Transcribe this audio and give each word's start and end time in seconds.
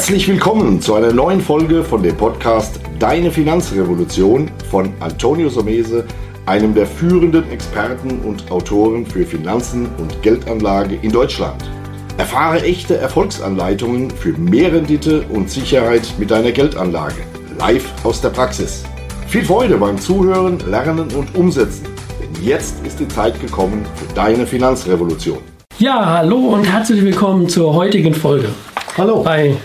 Herzlich 0.00 0.28
willkommen 0.28 0.80
zu 0.80 0.94
einer 0.94 1.12
neuen 1.12 1.42
Folge 1.42 1.84
von 1.84 2.02
dem 2.02 2.16
Podcast 2.16 2.80
Deine 2.98 3.30
Finanzrevolution 3.30 4.50
von 4.70 4.94
Antonio 4.98 5.50
Somese, 5.50 6.06
einem 6.46 6.74
der 6.74 6.86
führenden 6.86 7.46
Experten 7.50 8.18
und 8.20 8.50
Autoren 8.50 9.04
für 9.04 9.26
Finanzen 9.26 9.90
und 9.98 10.22
Geldanlage 10.22 10.98
in 11.02 11.12
Deutschland. 11.12 11.70
Erfahre 12.16 12.62
echte 12.62 12.96
Erfolgsanleitungen 12.96 14.10
für 14.10 14.32
mehr 14.32 14.72
Rendite 14.72 15.20
und 15.28 15.50
Sicherheit 15.50 16.14
mit 16.18 16.30
deiner 16.30 16.52
Geldanlage. 16.52 17.22
Live 17.58 17.92
aus 18.02 18.22
der 18.22 18.30
Praxis. 18.30 18.84
Viel 19.28 19.44
Freude 19.44 19.76
beim 19.76 19.98
Zuhören, 19.98 20.60
Lernen 20.66 21.14
und 21.14 21.34
Umsetzen. 21.34 21.84
Denn 22.22 22.42
jetzt 22.42 22.86
ist 22.86 23.00
die 23.00 23.08
Zeit 23.08 23.38
gekommen 23.38 23.84
für 23.96 24.14
deine 24.14 24.46
Finanzrevolution. 24.46 25.40
Ja, 25.78 26.06
hallo 26.06 26.38
und 26.38 26.64
herzlich 26.64 27.02
willkommen 27.02 27.50
zur 27.50 27.74
heutigen 27.74 28.14
Folge. 28.14 28.48
Hallo. 28.96 29.22
Bei 29.22 29.56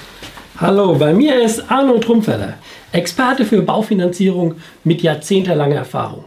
Hallo, 0.58 0.96
bei 0.96 1.14
mir 1.14 1.44
ist 1.44 1.70
Arno 1.70 1.98
Trumpfeller, 1.98 2.54
Experte 2.94 3.44
für 3.44 3.62
Baufinanzierung 3.62 4.56
mit 4.86 5.02
jahrzehntelanger 5.02 5.76
Erfahrung. 5.76 6.24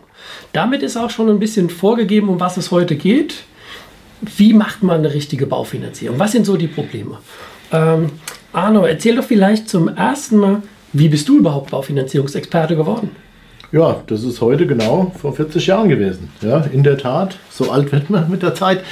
Damit 0.53 0.83
ist 0.83 0.98
auch 0.98 1.09
schon 1.09 1.31
ein 1.31 1.39
bisschen 1.39 1.70
vorgegeben, 1.70 2.29
um 2.29 2.39
was 2.39 2.59
es 2.59 2.70
heute 2.70 2.97
geht. 2.97 3.37
Wie 4.20 4.53
macht 4.53 4.83
man 4.83 4.98
eine 4.98 5.15
richtige 5.15 5.47
Baufinanzierung? 5.47 6.19
Was 6.19 6.33
sind 6.33 6.45
so 6.45 6.59
die 6.59 6.67
Probleme? 6.67 7.17
Ähm, 7.73 8.11
Arno, 8.53 8.85
erzähl 8.85 9.17
doch 9.17 9.25
vielleicht 9.25 9.67
zum 9.67 9.89
ersten 9.89 10.37
Mal, 10.37 10.63
wie 10.92 11.09
bist 11.09 11.27
du 11.27 11.39
überhaupt 11.39 11.70
Baufinanzierungsexperte 11.70 12.77
geworden? 12.77 13.17
Ja, 13.73 14.03
das 14.09 14.25
ist 14.25 14.42
heute 14.42 14.67
genau 14.67 15.11
vor 15.19 15.33
40 15.33 15.67
Jahren 15.67 15.89
gewesen. 15.89 16.31
Ja, 16.42 16.67
in 16.70 16.83
der 16.83 16.98
Tat, 16.98 17.39
so 17.48 17.70
alt 17.70 17.91
wird 17.92 18.11
man 18.11 18.31
mit 18.31 18.42
der 18.42 18.55
Zeit. 18.55 18.83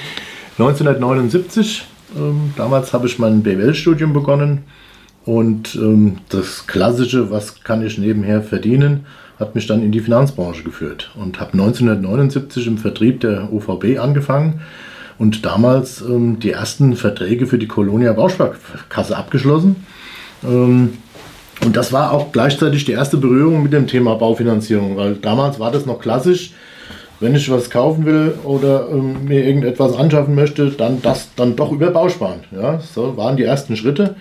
1979, 0.58 1.84
ähm, 2.16 2.54
damals 2.56 2.94
habe 2.94 3.06
ich 3.06 3.18
mein 3.18 3.42
BWL-Studium 3.42 4.14
begonnen 4.14 4.64
und 5.26 5.74
ähm, 5.74 6.18
das 6.28 6.66
Klassische, 6.68 7.30
was 7.30 7.62
kann 7.64 7.84
ich 7.84 7.98
nebenher 7.98 8.42
verdienen, 8.42 9.06
hat 9.38 9.54
mich 9.54 9.66
dann 9.66 9.82
in 9.82 9.92
die 9.92 10.00
Finanzbranche 10.00 10.62
geführt 10.62 11.10
und 11.16 11.40
habe 11.40 11.52
1979 11.54 12.66
im 12.68 12.78
Vertrieb 12.78 13.20
der 13.20 13.52
OVB 13.52 13.98
angefangen 13.98 14.60
und 15.18 15.44
damals 15.44 16.00
ähm, 16.00 16.38
die 16.38 16.52
ersten 16.52 16.94
Verträge 16.94 17.46
für 17.46 17.58
die 17.58 17.66
Kolonia 17.66 18.12
Bausparkasse 18.12 19.16
abgeschlossen. 19.16 19.84
Ähm, 20.44 20.98
und 21.64 21.76
das 21.76 21.92
war 21.92 22.12
auch 22.12 22.30
gleichzeitig 22.30 22.84
die 22.84 22.92
erste 22.92 23.16
Berührung 23.16 23.64
mit 23.64 23.72
dem 23.72 23.88
Thema 23.88 24.14
Baufinanzierung, 24.14 24.96
weil 24.96 25.14
damals 25.16 25.58
war 25.58 25.72
das 25.72 25.86
noch 25.86 26.00
klassisch. 26.00 26.52
Wenn 27.18 27.34
ich 27.34 27.50
was 27.50 27.70
kaufen 27.70 28.04
will 28.04 28.34
oder 28.44 28.88
ähm, 28.90 29.24
mir 29.24 29.42
irgendetwas 29.44 29.96
anschaffen 29.96 30.34
möchte, 30.34 30.70
dann 30.70 31.02
das 31.02 31.30
dann 31.34 31.56
doch 31.56 31.72
über 31.72 31.90
Bausparen. 31.90 32.40
Ja, 32.52 32.78
so 32.78 33.16
waren 33.16 33.36
die 33.36 33.42
ersten 33.42 33.74
Schritte. 33.74 34.14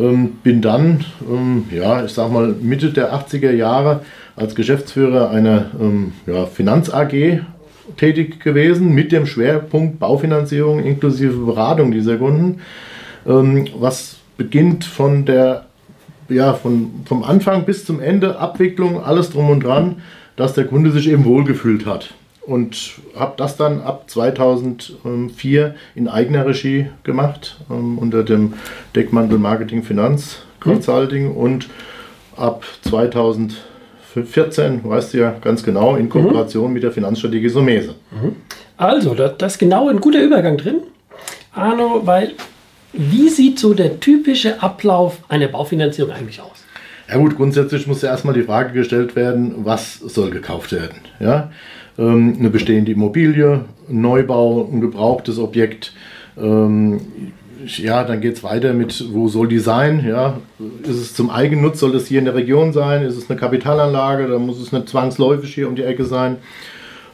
Ähm, 0.00 0.38
bin 0.42 0.62
dann, 0.62 1.04
ähm, 1.30 1.64
ja, 1.70 2.04
ich 2.04 2.12
sag 2.12 2.32
mal, 2.32 2.54
Mitte 2.60 2.90
der 2.90 3.12
80er 3.12 3.50
Jahre 3.50 4.00
als 4.34 4.54
Geschäftsführer 4.54 5.30
einer 5.30 5.66
ähm, 5.78 6.12
ja, 6.26 6.46
Finanz 6.46 6.88
AG 6.88 7.40
tätig 7.98 8.40
gewesen 8.40 8.94
mit 8.94 9.12
dem 9.12 9.26
Schwerpunkt 9.26 9.98
Baufinanzierung 9.98 10.82
inklusive 10.82 11.44
Beratung 11.44 11.92
dieser 11.92 12.16
Kunden, 12.16 12.60
ähm, 13.26 13.66
was 13.78 14.16
beginnt 14.38 14.84
von 14.84 15.26
der 15.26 15.66
ja, 16.30 16.54
von, 16.54 17.02
vom 17.04 17.24
Anfang 17.24 17.64
bis 17.64 17.84
zum 17.84 18.00
Ende, 18.00 18.38
Abwicklung, 18.38 19.02
alles 19.02 19.30
drum 19.30 19.50
und 19.50 19.64
dran, 19.64 19.96
dass 20.36 20.54
der 20.54 20.64
Kunde 20.64 20.92
sich 20.92 21.10
eben 21.10 21.24
wohlgefühlt 21.24 21.86
hat 21.86 22.14
und 22.50 22.94
habe 23.16 23.34
das 23.36 23.56
dann 23.56 23.80
ab 23.80 24.10
2004 24.10 25.74
in 25.94 26.08
eigener 26.08 26.44
Regie 26.46 26.86
gemacht 27.04 27.60
ähm, 27.70 27.96
unter 27.96 28.24
dem 28.24 28.54
Deckmantel 28.96 29.38
Marketing 29.38 29.84
Finanz 29.84 30.38
Consulting 30.58 31.30
mhm. 31.30 31.36
und 31.36 31.68
ab 32.36 32.64
2014, 32.82 34.80
weißt 34.82 35.14
du 35.14 35.18
ja 35.18 35.34
ganz 35.40 35.62
genau, 35.62 35.94
in 35.94 36.08
Kooperation 36.08 36.66
mhm. 36.68 36.74
mit 36.74 36.82
der 36.82 36.90
Finanzstrategie 36.90 37.48
Somese. 37.48 37.94
Mhm. 38.10 38.36
Also, 38.76 39.14
da, 39.14 39.28
das 39.28 39.52
ist 39.52 39.58
genau 39.58 39.88
ein 39.88 40.00
guter 40.00 40.20
Übergang 40.20 40.56
drin. 40.56 40.80
Arno, 41.52 42.02
weil 42.04 42.32
wie 42.92 43.28
sieht 43.28 43.60
so 43.60 43.74
der 43.74 44.00
typische 44.00 44.60
Ablauf 44.60 45.18
einer 45.28 45.46
Baufinanzierung 45.46 46.12
eigentlich 46.12 46.40
aus? 46.40 46.64
Ja 47.08 47.16
gut, 47.16 47.36
grundsätzlich 47.36 47.86
muss 47.86 48.02
ja 48.02 48.10
erstmal 48.10 48.34
die 48.34 48.42
Frage 48.42 48.72
gestellt 48.72 49.16
werden, 49.16 49.64
was 49.64 49.98
soll 49.98 50.30
gekauft 50.30 50.72
werden. 50.72 51.00
Ja? 51.18 51.50
Ähm, 52.00 52.36
eine 52.38 52.48
bestehende 52.48 52.92
Immobilie, 52.92 53.66
ein 53.90 54.00
Neubau, 54.00 54.66
ein 54.72 54.80
gebrauchtes 54.80 55.38
Objekt. 55.38 55.92
Ähm, 56.40 57.00
ja, 57.66 58.04
dann 58.04 58.22
geht 58.22 58.38
es 58.38 58.42
weiter 58.42 58.72
mit, 58.72 59.04
wo 59.12 59.28
soll 59.28 59.48
die 59.48 59.58
sein? 59.58 60.02
Ja? 60.08 60.38
Ist 60.82 60.96
es 60.96 61.14
zum 61.14 61.28
Eigennutz, 61.28 61.78
soll 61.78 61.94
es 61.94 62.06
hier 62.06 62.18
in 62.18 62.24
der 62.24 62.34
Region 62.34 62.72
sein? 62.72 63.02
Ist 63.02 63.18
es 63.18 63.28
eine 63.28 63.38
Kapitalanlage? 63.38 64.28
Dann 64.28 64.46
muss 64.46 64.58
es 64.58 64.72
nicht 64.72 64.88
zwangsläufig 64.88 65.54
hier 65.54 65.68
um 65.68 65.76
die 65.76 65.82
Ecke 65.82 66.06
sein. 66.06 66.36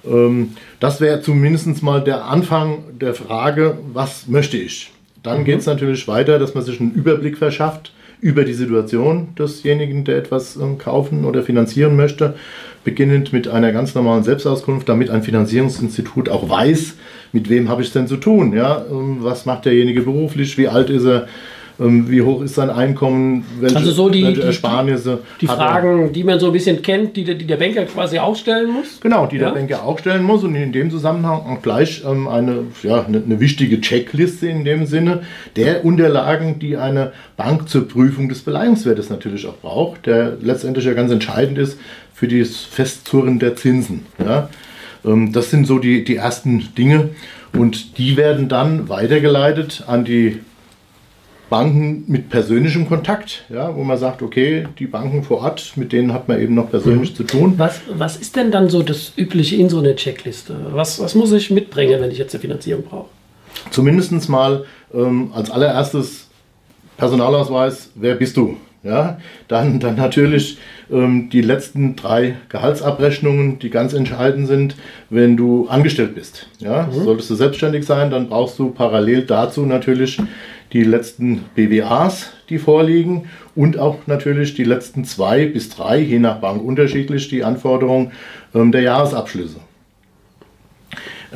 Ähm, 0.06 0.50
das 0.78 1.00
wäre 1.00 1.20
zumindest 1.20 1.82
mal 1.82 2.00
der 2.00 2.26
Anfang 2.26 2.84
der 3.00 3.14
Frage, 3.14 3.78
was 3.92 4.28
möchte 4.28 4.56
ich? 4.56 4.92
Dann 5.25 5.41
mhm. 5.41 5.44
geht 5.46 5.58
es 5.58 5.66
natürlich 5.66 6.06
weiter, 6.06 6.38
dass 6.38 6.54
man 6.54 6.62
sich 6.62 6.80
einen 6.80 6.92
Überblick 6.92 7.38
verschafft 7.38 7.92
über 8.20 8.44
die 8.44 8.54
Situation 8.54 9.28
desjenigen, 9.36 10.04
der 10.04 10.16
etwas 10.16 10.58
kaufen 10.78 11.25
oder 11.25 11.42
finanzieren 11.42 11.96
möchte 11.96 12.34
beginnend 12.86 13.34
mit 13.34 13.48
einer 13.48 13.72
ganz 13.72 13.94
normalen 13.94 14.22
Selbstauskunft, 14.22 14.88
damit 14.88 15.10
ein 15.10 15.22
Finanzierungsinstitut 15.22 16.30
auch 16.30 16.48
weiß, 16.48 16.94
mit 17.32 17.50
wem 17.50 17.69
habe 17.69 17.82
ich 17.82 17.88
es 17.88 17.92
denn 17.92 18.06
zu 18.06 18.16
tun. 18.16 18.54
Ja? 18.54 18.86
Ähm, 18.91 19.19
was 19.20 19.44
macht 19.44 19.66
derjenige 19.66 20.02
beruflich, 20.02 20.56
wie 20.56 20.69
alt 20.69 20.88
ist 20.88 21.04
er, 21.04 21.26
ähm, 21.78 22.08
wie 22.08 22.22
hoch 22.22 22.42
ist 22.42 22.54
sein 22.54 22.70
Einkommen, 22.70 23.44
welche, 23.60 23.76
also 23.76 23.91
so 23.91 24.08
die, 24.08 24.22
welche 24.22 24.44
Ersparnisse. 24.44 25.19
Die, 25.41 25.41
die 25.41 25.46
Fragen, 25.46 26.12
die 26.12 26.25
man 26.25 26.38
so 26.38 26.46
ein 26.46 26.52
bisschen 26.52 26.80
kennt, 26.80 27.16
die, 27.16 27.25
die 27.25 27.44
der 27.44 27.56
Banker 27.56 27.84
quasi 27.84 28.19
auch 28.19 28.36
stellen 28.36 28.70
muss? 28.70 29.00
Genau, 29.00 29.26
die 29.26 29.36
ja? 29.36 29.48
der 29.48 29.54
Banker 29.56 29.82
auch 29.82 29.98
stellen 29.98 30.22
muss 30.22 30.44
und 30.44 30.54
in 30.54 30.72
dem 30.72 30.91
Zusammenhang 30.91 31.41
auch 31.41 31.62
gleich 31.62 32.02
ähm, 32.08 32.28
eine, 32.28 32.58
ja, 32.82 33.04
eine, 33.04 33.20
eine, 33.22 33.41
wichtige 33.41 33.80
Checkliste 33.80 34.46
in 34.46 34.64
dem 34.64 34.86
Sinne 34.86 35.22
der 35.56 35.84
Unterlagen, 35.84 36.60
die 36.60 36.76
eine 36.76 37.12
Bank 37.36 37.69
zur 37.69 37.86
Prüfung 37.86 38.28
des 38.28 38.42
Beleihungswertes 38.42 39.10
natürlich 39.10 39.46
auch 39.46 39.56
braucht, 39.56 40.06
der 40.06 40.38
letztendlich 40.41 40.86
ja 40.86 40.94
ganz 40.94 41.10
entscheidend 41.10 41.58
ist 41.58 41.78
für 42.16 42.27
das 42.27 42.60
Festzurren 42.60 43.38
der 43.38 43.56
Zinsen. 43.56 44.06
Ja? 44.19 44.49
Ähm, 45.04 45.32
das 45.32 45.50
sind 45.50 45.66
so 45.66 45.78
die, 45.78 46.03
die 46.03 46.16
ersten 46.16 46.75
Dinge 46.75 47.10
und 47.53 47.99
die 47.99 48.16
werden 48.16 48.49
dann 48.49 48.88
weitergeleitet 48.88 49.84
an 49.87 50.06
die 50.06 50.41
Banken 51.50 52.05
mit 52.09 52.28
persönlichem 52.28 52.88
Kontakt, 52.88 53.44
ja, 53.50 53.76
wo 53.76 53.84
man 53.84 53.99
sagt, 53.99 54.21
okay, 54.22 54.66
die 54.78 54.87
Banken 54.87 55.22
vor 55.22 55.43
Ort, 55.43 55.75
mit 55.76 55.93
denen 55.93 56.12
hat 56.12 56.26
man 56.26 56.41
eben 56.41 56.55
noch 56.55 56.71
persönlich 56.71 57.10
mhm. 57.10 57.15
zu 57.16 57.22
tun. 57.22 57.55
Was, 57.56 57.82
was 57.88 58.16
ist 58.16 58.34
denn 58.34 58.50
dann 58.50 58.69
so 58.69 58.82
das 58.82 59.12
Übliche 59.16 59.56
in 59.56 59.69
so 59.69 59.78
einer 59.78 59.94
Checkliste? 59.94 60.56
Was, 60.71 60.99
was 60.99 61.15
muss 61.15 61.31
ich 61.32 61.50
mitbringen, 61.50 62.00
wenn 62.00 62.10
ich 62.10 62.19
jetzt 62.19 62.34
eine 62.34 62.41
Finanzierung 62.41 62.82
brauche? 62.82 63.10
Zumindest 63.71 64.28
mal 64.28 64.65
ähm, 64.93 65.31
als 65.34 65.50
allererstes 65.50 66.26
Personalausweis, 66.97 67.91
wer 67.94 68.15
bist 68.15 68.37
du? 68.37 68.56
Ja, 68.86 69.19
dann, 69.48 69.80
dann 69.80 69.97
natürlich 69.97 70.58
ähm, 70.90 71.28
die 71.31 71.40
letzten 71.40 71.96
drei 71.96 72.37
Gehaltsabrechnungen, 72.49 73.58
die 73.58 73.70
ganz 73.70 73.93
entscheidend 73.94 74.46
sind, 74.46 74.76
wenn 75.11 75.37
du 75.37 75.66
angestellt 75.69 76.14
bist. 76.14 76.49
Ja, 76.61 76.87
mhm. 76.87 77.05
Solltest 77.05 77.31
du 77.31 77.34
selbstständig 77.34 77.84
sein, 77.84 78.11
dann 78.11 78.28
brauchst 78.28 78.58
du 78.58 78.70
parallel 78.70 79.22
dazu 79.22 79.66
natürlich 79.66 80.20
die 80.72 80.84
letzten 80.84 81.44
BWAs, 81.55 82.32
die 82.49 82.58
vorliegen 82.58 83.25
und 83.55 83.78
auch 83.78 83.99
natürlich 84.06 84.55
die 84.55 84.64
letzten 84.64 85.05
zwei 85.05 85.46
bis 85.46 85.70
drei, 85.70 85.99
je 85.99 86.19
nach 86.19 86.40
Bank 86.40 86.62
unterschiedlich, 86.62 87.28
die 87.28 87.43
Anforderungen 87.43 88.12
ähm, 88.55 88.70
der 88.70 88.82
Jahresabschlüsse. 88.82 89.58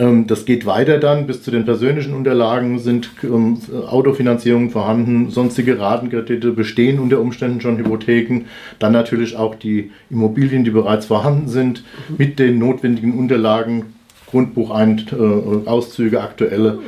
Ähm, 0.00 0.26
das 0.26 0.46
geht 0.46 0.66
weiter 0.66 0.98
dann, 0.98 1.26
bis 1.26 1.42
zu 1.42 1.50
den 1.50 1.64
persönlichen 1.64 2.14
Unterlagen 2.14 2.78
sind 2.78 3.10
ähm, 3.22 3.58
Autofinanzierungen 3.88 4.70
vorhanden, 4.70 5.30
sonstige 5.30 5.78
Ratenkredite 5.78 6.52
bestehen 6.52 6.98
unter 6.98 7.20
Umständen 7.20 7.60
schon 7.60 7.76
Hypotheken, 7.76 8.46
dann 8.78 8.92
natürlich 8.92 9.36
auch 9.36 9.54
die 9.54 9.92
Immobilien, 10.08 10.64
die 10.64 10.70
bereits 10.70 11.06
vorhanden 11.06 11.48
sind, 11.48 11.84
mit 12.16 12.38
den 12.38 12.58
notwendigen 12.58 13.16
Unterlagen, 13.16 13.94
Grundbuchauszüge, 14.30 16.16
äh, 16.16 16.20
aktuelle 16.20 16.78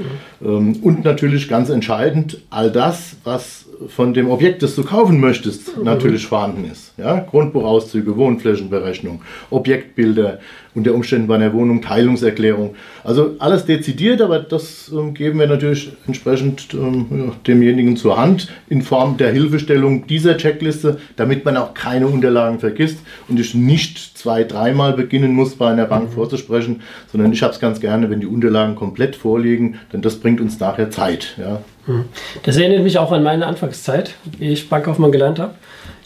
ähm, 0.43 0.77
und 0.83 1.05
natürlich 1.05 1.49
ganz 1.49 1.69
entscheidend 1.69 2.41
all 2.51 2.71
das, 2.71 3.17
was 3.25 3.67
von 3.89 4.15
dem 4.15 4.31
Objekt, 4.31 4.63
das 4.63 4.77
du 4.77 4.85
kaufen 4.85 5.21
möchtest, 5.21 5.77
mhm. 5.77 5.85
natürlich 5.85 6.27
vorhanden 6.27 6.71
ist. 6.71 6.93
Ja? 6.97 7.19
Grundbuchauszüge, 7.19 8.17
Wohnflächenberechnung, 8.17 9.23
Objektbilder, 9.51 10.39
unter 10.75 10.95
Umständen 10.95 11.27
bei 11.27 11.35
einer 11.35 11.53
Wohnung 11.53 11.83
Teilungserklärung. 11.83 12.75
Also 13.05 13.37
alles 13.39 13.67
dezidiert, 13.67 14.23
aber 14.23 14.39
das 14.39 14.91
ähm, 14.93 15.13
geben 15.13 15.39
wir 15.39 15.47
natürlich 15.47 15.93
entsprechend 16.07 16.73
ähm, 16.73 17.33
demjenigen 17.47 17.97
zur 17.97 18.19
Hand 18.19 18.49
in 18.69 18.83
Form 18.83 19.17
der 19.17 19.33
Hilfestellung 19.33 20.07
dieser 20.07 20.37
Checkliste, 20.37 20.99
damit 21.17 21.45
man 21.45 21.57
auch 21.57 21.75
keine 21.75 22.07
Unterlagen 22.07 22.59
vergisst 22.59 22.99
und 23.29 23.39
ich 23.39 23.55
nicht 23.55 23.99
zwei, 24.17 24.45
dreimal 24.45 24.95
beginnen 24.95 25.35
muss, 25.35 25.57
bei 25.57 25.71
einer 25.71 25.87
Bank 25.87 26.11
mhm. 26.11 26.15
vorzusprechen, 26.15 26.81
sondern 27.11 27.33
ich 27.33 27.43
habe 27.43 27.53
es 27.53 27.61
ganz 27.61 27.81
gerne, 27.81 28.09
wenn 28.09 28.21
die 28.21 28.27
Unterlagen 28.27 28.75
komplett 28.75 29.17
vorliegen, 29.17 29.79
denn 29.93 30.01
das 30.01 30.17
bringt 30.17 30.41
uns 30.41 30.59
nachher 30.59 30.91
Zeit. 30.91 31.35
Ja. 31.39 31.61
Mhm. 31.87 32.05
Das 32.45 32.57
erinnert 32.57 32.83
mich 32.83 32.99
auch 32.99 33.13
an 33.13 33.23
meine 33.23 33.47
Anfangszeit, 33.47 34.15
wie 34.39 34.51
ich 34.51 34.69
Bankkaufmann 34.69 35.13
gelernt 35.13 35.39
habe. 35.39 35.55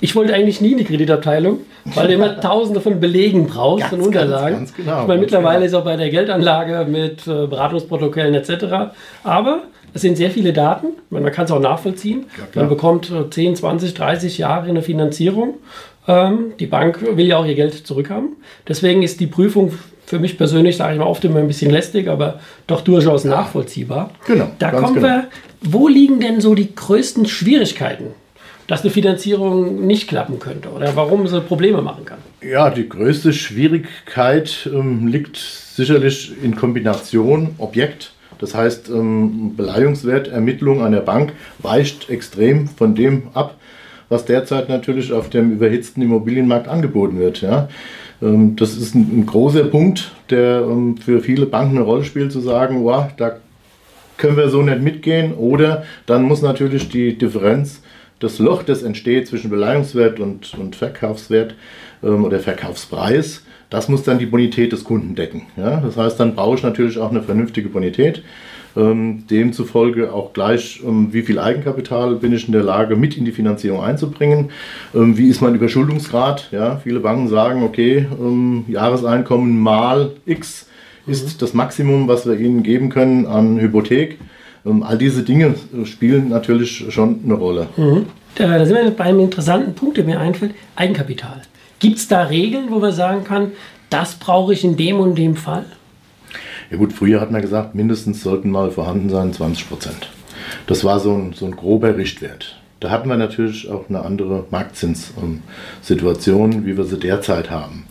Ich 0.06 0.14
wollte 0.14 0.34
eigentlich 0.34 0.60
nie 0.60 0.70
in 0.70 0.78
die 0.78 0.84
Kreditabteilung, 0.84 1.58
weil 1.84 2.06
du 2.06 2.14
immer 2.14 2.40
tausende 2.40 2.80
von 2.80 3.00
Belegen 3.00 3.48
brauchst 3.48 3.90
ganz, 3.90 3.92
und 3.92 4.02
Unterlagen. 4.02 4.58
Ganz, 4.58 4.72
ganz 4.72 4.76
genau, 4.76 5.02
ich 5.02 5.08
meine, 5.08 5.20
mittlerweile 5.20 5.54
genau. 5.56 5.66
ist 5.66 5.74
auch 5.74 5.84
bei 5.84 5.96
der 5.96 6.10
Geldanlage 6.10 6.86
mit 6.88 7.26
äh, 7.26 7.48
Beratungsprotokollen 7.48 8.32
etc. 8.32 8.92
Aber 9.24 9.64
es 9.94 10.02
sind 10.02 10.16
sehr 10.16 10.30
viele 10.30 10.52
Daten. 10.52 10.90
Man, 11.10 11.24
man 11.24 11.32
kann 11.32 11.46
es 11.46 11.50
auch 11.50 11.58
nachvollziehen. 11.58 12.26
Ja, 12.38 12.60
man 12.60 12.68
bekommt 12.68 13.12
10, 13.30 13.56
20, 13.56 13.94
30 13.94 14.38
Jahre 14.38 14.68
eine 14.68 14.80
Finanzierung. 14.80 15.54
Ähm, 16.06 16.52
die 16.60 16.66
Bank 16.66 17.00
will 17.16 17.26
ja 17.26 17.38
auch 17.38 17.44
ihr 17.44 17.56
Geld 17.56 17.74
zurückhaben. 17.74 18.36
Deswegen 18.68 19.02
ist 19.02 19.18
die 19.18 19.26
Prüfung 19.26 19.72
für 20.06 20.20
mich 20.20 20.38
persönlich, 20.38 20.76
sage 20.76 20.92
ich 20.92 21.00
mal, 21.00 21.06
oft 21.06 21.24
immer 21.24 21.40
ein 21.40 21.48
bisschen 21.48 21.72
lästig, 21.72 22.06
aber 22.06 22.38
doch 22.68 22.82
durchaus 22.82 23.24
nachvollziehbar. 23.24 24.10
Genau. 24.28 24.52
Da 24.60 24.70
kommen 24.70 24.94
genau. 24.94 25.08
wir, 25.08 25.24
wo 25.62 25.88
liegen 25.88 26.20
denn 26.20 26.40
so 26.40 26.54
die 26.54 26.72
größten 26.76 27.26
Schwierigkeiten 27.26 28.14
dass 28.66 28.82
eine 28.82 28.90
Finanzierung 28.90 29.86
nicht 29.86 30.08
klappen 30.08 30.38
könnte 30.38 30.70
oder 30.70 30.96
warum 30.96 31.26
sie 31.26 31.40
Probleme 31.40 31.82
machen 31.82 32.04
kann? 32.04 32.18
Ja, 32.42 32.70
die 32.70 32.88
größte 32.88 33.32
Schwierigkeit 33.32 34.68
ähm, 34.72 35.06
liegt 35.06 35.36
sicherlich 35.36 36.32
in 36.42 36.56
Kombination 36.56 37.54
Objekt. 37.58 38.12
Das 38.38 38.54
heißt, 38.54 38.90
ähm, 38.90 39.54
Beleihungswert, 39.56 40.28
Ermittlung 40.28 40.82
an 40.82 40.92
der 40.92 41.00
Bank 41.00 41.32
weicht 41.58 42.10
extrem 42.10 42.68
von 42.68 42.94
dem 42.94 43.28
ab, 43.34 43.56
was 44.08 44.24
derzeit 44.24 44.68
natürlich 44.68 45.12
auf 45.12 45.30
dem 45.30 45.52
überhitzten 45.52 46.02
Immobilienmarkt 46.02 46.68
angeboten 46.68 47.18
wird. 47.18 47.40
Ja. 47.40 47.68
Ähm, 48.20 48.56
das 48.56 48.76
ist 48.76 48.94
ein, 48.94 49.20
ein, 49.20 49.26
großer 49.26 49.64
Punkt, 49.64 50.12
der 50.30 50.62
ähm, 50.62 50.96
für 50.98 51.20
viele 51.20 51.46
Banken 51.46 51.76
eine 51.76 51.84
Rolle 51.84 52.04
spielt, 52.04 52.32
zu 52.32 52.40
sagen, 52.40 52.84
wow, 52.84 53.06
da 53.16 53.36
können 54.16 54.36
wir 54.36 54.48
so 54.48 54.62
nicht 54.62 54.82
mitgehen. 54.82 55.34
Oder 55.34 55.84
dann 56.06 56.22
muss 56.22 56.42
natürlich 56.42 56.88
die 56.88 57.16
Differenz 57.16 57.82
das 58.18 58.38
Loch, 58.38 58.62
das 58.62 58.82
entsteht 58.82 59.28
zwischen 59.28 59.50
Beleihungswert 59.50 60.20
und, 60.20 60.54
und 60.54 60.76
Verkaufswert 60.76 61.54
ähm, 62.02 62.24
oder 62.24 62.40
Verkaufspreis, 62.40 63.42
das 63.70 63.88
muss 63.88 64.04
dann 64.04 64.18
die 64.18 64.26
Bonität 64.26 64.72
des 64.72 64.84
Kunden 64.84 65.14
decken. 65.14 65.42
Ja? 65.56 65.80
Das 65.80 65.96
heißt, 65.96 66.18
dann 66.20 66.34
brauche 66.34 66.56
ich 66.56 66.62
natürlich 66.62 66.98
auch 66.98 67.10
eine 67.10 67.22
vernünftige 67.22 67.68
Bonität. 67.68 68.22
Ähm, 68.76 69.24
demzufolge 69.30 70.12
auch 70.12 70.34
gleich, 70.34 70.82
ähm, 70.86 71.08
wie 71.10 71.22
viel 71.22 71.38
Eigenkapital 71.38 72.16
bin 72.16 72.34
ich 72.34 72.46
in 72.46 72.52
der 72.52 72.62
Lage, 72.62 72.94
mit 72.94 73.16
in 73.16 73.24
die 73.24 73.32
Finanzierung 73.32 73.80
einzubringen. 73.82 74.50
Ähm, 74.94 75.16
wie 75.16 75.28
ist 75.28 75.40
mein 75.40 75.54
Überschuldungsgrad? 75.54 76.50
Ja? 76.52 76.76
Viele 76.76 77.00
Banken 77.00 77.28
sagen, 77.28 77.62
okay, 77.62 78.06
ähm, 78.20 78.64
Jahreseinkommen 78.68 79.58
mal 79.58 80.12
X 80.26 80.68
ist 81.06 81.24
mhm. 81.24 81.38
das 81.38 81.54
Maximum, 81.54 82.06
was 82.06 82.26
wir 82.26 82.38
ihnen 82.38 82.62
geben 82.62 82.90
können 82.90 83.26
an 83.26 83.58
Hypothek. 83.58 84.18
Ähm, 84.66 84.82
all 84.82 84.98
diese 84.98 85.22
Dinge 85.22 85.54
spielen 85.84 86.28
natürlich 86.28 86.92
schon 86.92 87.20
eine 87.24 87.34
Rolle. 87.34 87.68
Mhm. 87.76 88.06
Da 88.34 88.66
sind 88.66 88.76
wir 88.76 88.90
bei 88.90 89.04
einem 89.04 89.20
interessanten 89.20 89.74
Punkt, 89.74 89.96
der 89.96 90.04
mir 90.04 90.20
einfällt, 90.20 90.54
Eigenkapital. 90.74 91.40
Gibt 91.78 91.98
es 91.98 92.08
da 92.08 92.24
Regeln, 92.24 92.70
wo 92.70 92.78
man 92.78 92.92
sagen 92.92 93.24
kann, 93.24 93.52
das 93.88 94.16
brauche 94.16 94.52
ich 94.52 94.64
in 94.64 94.76
dem 94.76 95.00
und 95.00 95.16
dem 95.16 95.36
Fall? 95.36 95.64
Ja 96.70 96.76
gut, 96.76 96.92
früher 96.92 97.18
hat 97.20 97.30
man 97.30 97.40
gesagt, 97.40 97.74
mindestens 97.74 98.22
sollten 98.22 98.50
mal 98.50 98.70
vorhanden 98.70 99.08
sein 99.08 99.32
20 99.32 99.68
Prozent. 99.68 100.10
Das 100.66 100.84
war 100.84 101.00
so 101.00 101.14
ein, 101.14 101.32
so 101.32 101.46
ein 101.46 101.56
grober 101.56 101.96
Richtwert. 101.96 102.60
Da 102.80 102.90
hatten 102.90 103.08
wir 103.08 103.16
natürlich 103.16 103.70
auch 103.70 103.88
eine 103.88 104.04
andere 104.04 104.44
Marktzinssituation, 104.50 106.66
wie 106.66 106.76
wir 106.76 106.84
sie 106.84 106.98
derzeit 106.98 107.50
haben. 107.50 107.86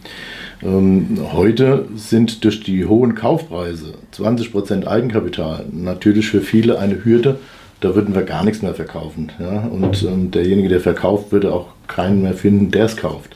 Ähm, 0.65 1.19
heute 1.33 1.85
sind 1.95 2.43
durch 2.43 2.63
die 2.63 2.85
hohen 2.85 3.13
Kaufpreise 3.13 3.93
20% 4.13 4.87
Eigenkapital 4.87 5.65
natürlich 5.71 6.27
für 6.27 6.41
viele 6.41 6.79
eine 6.79 7.05
Hürde. 7.05 7.39
Da 7.81 7.93
würden 7.93 8.15
wir 8.15 8.23
gar 8.23 8.43
nichts 8.43 8.61
mehr 8.61 8.73
verkaufen. 8.73 9.31
Ja? 9.39 9.59
Und 9.59 10.01
ähm, 10.03 10.31
derjenige, 10.31 10.69
der 10.69 10.79
verkauft, 10.79 11.31
würde 11.31 11.53
auch 11.53 11.67
keinen 11.87 12.23
mehr 12.23 12.33
finden, 12.33 12.71
der 12.71 12.85
es 12.85 12.97
kauft. 12.97 13.35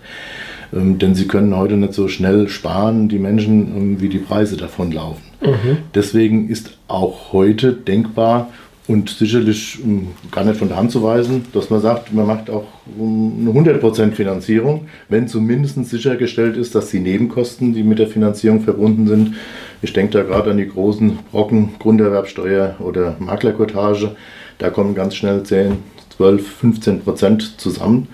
Ähm, 0.74 0.98
denn 0.98 1.14
sie 1.14 1.28
können 1.28 1.56
heute 1.56 1.76
nicht 1.78 1.94
so 1.94 2.08
schnell 2.08 2.48
sparen, 2.48 3.10
die 3.10 3.20
Menschen, 3.20 3.76
ähm, 3.76 4.02
wie 4.02 4.10
die 4.10 4.18
Preise 4.18 4.58
davonlaufen. 4.58 5.24
Mhm. 5.42 5.78
Deswegen 5.94 6.50
ist 6.50 6.78
auch 6.88 7.32
heute 7.32 7.74
denkbar, 7.74 8.50
und 8.90 9.08
sicherlich 9.10 9.78
um, 9.84 10.08
gar 10.32 10.44
nicht 10.44 10.58
von 10.58 10.68
der 10.68 10.78
Hand 10.78 10.92
zu 10.92 11.04
weisen, 11.04 11.46
dass 11.54 11.70
man 11.70 11.80
sagt, 11.80 12.12
man 12.12 12.26
macht 12.26 12.50
auch 12.50 12.66
eine 13.00 13.52
100% 13.52 14.14
Finanzierung, 14.14 14.88
wenn 15.10 15.28
zumindest 15.28 15.86
sichergestellt 15.86 16.58
ist, 16.58 16.74
dass 16.74 16.90
die 16.90 17.00
Nebenkosten, 17.00 17.76
die 17.76 17.84
mit 17.84 18.00
der 18.00 18.08
Finanzierung 18.08 18.62
verbunden 18.62 19.08
sind, 19.08 19.36
ich 19.84 19.94
denke 19.94 20.14
da 20.14 20.24
gerade 20.24 20.50
an 20.50 20.58
die 20.58 20.68
großen 20.68 21.20
Brocken, 21.32 21.76
Grunderwerbsteuer 21.78 22.78
oder 22.80 23.16
Maklerkotage, 23.20 24.16
da 24.58 24.72
kommen 24.72 24.96
ganz 24.96 25.14
schnell 25.14 25.44
10, 25.44 25.74
12, 26.18 26.48
15 26.48 27.02
Prozent 27.02 27.60
zusammen. 27.62 28.08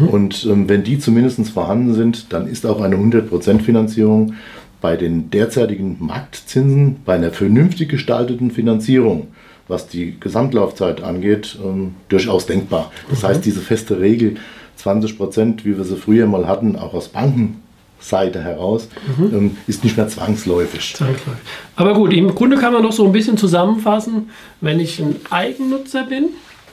Mhm. 0.00 0.08
Und 0.08 0.46
ähm, 0.50 0.66
wenn 0.66 0.82
die 0.82 0.98
zumindest 0.98 1.46
vorhanden 1.50 1.92
sind, 1.92 2.32
dann 2.32 2.46
ist 2.46 2.64
auch 2.64 2.80
eine 2.80 2.96
100% 2.96 3.60
Finanzierung 3.60 4.32
bei 4.80 4.96
den 4.96 5.28
derzeitigen 5.30 5.98
Marktzinsen, 6.00 6.96
bei 7.04 7.16
einer 7.16 7.32
vernünftig 7.32 7.90
gestalteten 7.90 8.50
Finanzierung 8.50 9.28
was 9.68 9.88
die 9.88 10.18
Gesamtlaufzeit 10.18 11.02
angeht, 11.02 11.58
ähm, 11.62 11.94
durchaus 12.08 12.46
denkbar. 12.46 12.92
Das 13.10 13.22
mhm. 13.22 13.26
heißt, 13.28 13.44
diese 13.44 13.60
feste 13.60 14.00
Regel 14.00 14.36
20 14.76 15.16
Prozent, 15.16 15.64
wie 15.64 15.76
wir 15.76 15.84
sie 15.84 15.96
früher 15.96 16.26
mal 16.26 16.46
hatten, 16.46 16.76
auch 16.76 16.94
aus 16.94 17.08
Bankenseite 17.08 18.42
heraus, 18.42 18.88
mhm. 19.16 19.34
ähm, 19.34 19.56
ist 19.66 19.82
nicht 19.84 19.96
mehr 19.96 20.08
zwangsläufig. 20.08 20.94
zwangsläufig. 20.94 21.42
Aber 21.74 21.94
gut, 21.94 22.12
im 22.12 22.34
Grunde 22.34 22.56
kann 22.56 22.72
man 22.72 22.82
noch 22.82 22.92
so 22.92 23.04
ein 23.04 23.12
bisschen 23.12 23.36
zusammenfassen, 23.36 24.30
wenn 24.60 24.78
ich 24.78 25.00
ein 25.00 25.16
Eigennutzer 25.30 26.04
bin, 26.04 26.28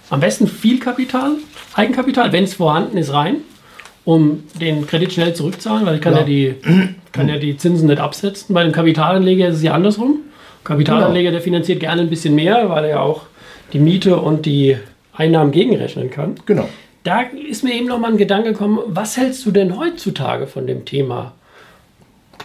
am 0.09 0.19
besten 0.19 0.47
viel 0.47 0.79
Kapital, 0.79 1.31
Eigenkapital, 1.73 2.31
wenn 2.31 2.43
es 2.43 2.53
vorhanden 2.53 2.97
ist, 2.97 3.11
rein, 3.13 3.37
um 4.05 4.43
den 4.59 4.85
Kredit 4.85 5.13
schnell 5.13 5.33
zurückzahlen, 5.33 5.85
weil 5.85 5.95
ich 5.95 6.01
kann 6.01 6.13
ja, 6.13 6.19
ja 6.19 6.25
die, 6.25 6.55
kann 7.11 7.29
ja 7.29 7.37
die 7.37 7.57
Zinsen 7.57 7.87
nicht 7.87 7.99
absetzen. 7.99 8.53
Bei 8.53 8.63
dem 8.63 8.73
Kapitalanleger 8.73 9.47
ist 9.47 9.57
es 9.57 9.63
ja 9.63 9.73
andersrum. 9.73 10.19
Kapitalanleger, 10.63 11.29
genau. 11.29 11.31
der 11.31 11.41
finanziert 11.41 11.79
gerne 11.79 12.01
ein 12.01 12.09
bisschen 12.09 12.35
mehr, 12.35 12.69
weil 12.69 12.85
er 12.85 13.01
auch 13.01 13.23
die 13.73 13.79
Miete 13.79 14.17
und 14.17 14.45
die 14.45 14.77
Einnahmen 15.13 15.51
gegenrechnen 15.51 16.09
kann. 16.09 16.35
Genau. 16.45 16.67
Da 17.03 17.21
ist 17.21 17.63
mir 17.63 17.73
eben 17.73 17.87
noch 17.87 17.99
mal 17.99 18.11
ein 18.11 18.17
Gedanke 18.17 18.53
gekommen, 18.53 18.79
was 18.87 19.17
hältst 19.17 19.45
du 19.45 19.51
denn 19.51 19.77
heutzutage 19.77 20.47
von 20.47 20.67
dem 20.67 20.85
Thema? 20.85 21.33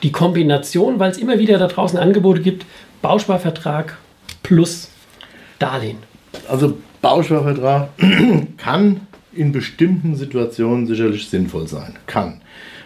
Die 0.02 0.12
Kombination, 0.12 0.98
weil 0.98 1.10
es 1.10 1.18
immer 1.18 1.38
wieder 1.38 1.58
da 1.58 1.68
draußen 1.68 1.98
Angebote 1.98 2.40
gibt, 2.40 2.66
Bausparvertrag 3.02 3.96
plus 4.42 4.90
Darlehen. 5.58 5.98
Also 6.48 6.76
Bausparvertrag 7.02 7.90
kann 8.56 9.00
in 9.32 9.52
bestimmten 9.52 10.16
Situationen 10.16 10.87
sicherlich 10.87 11.28
sinnvoll 11.28 11.68
sein. 11.68 11.94
Kann. 12.06 12.40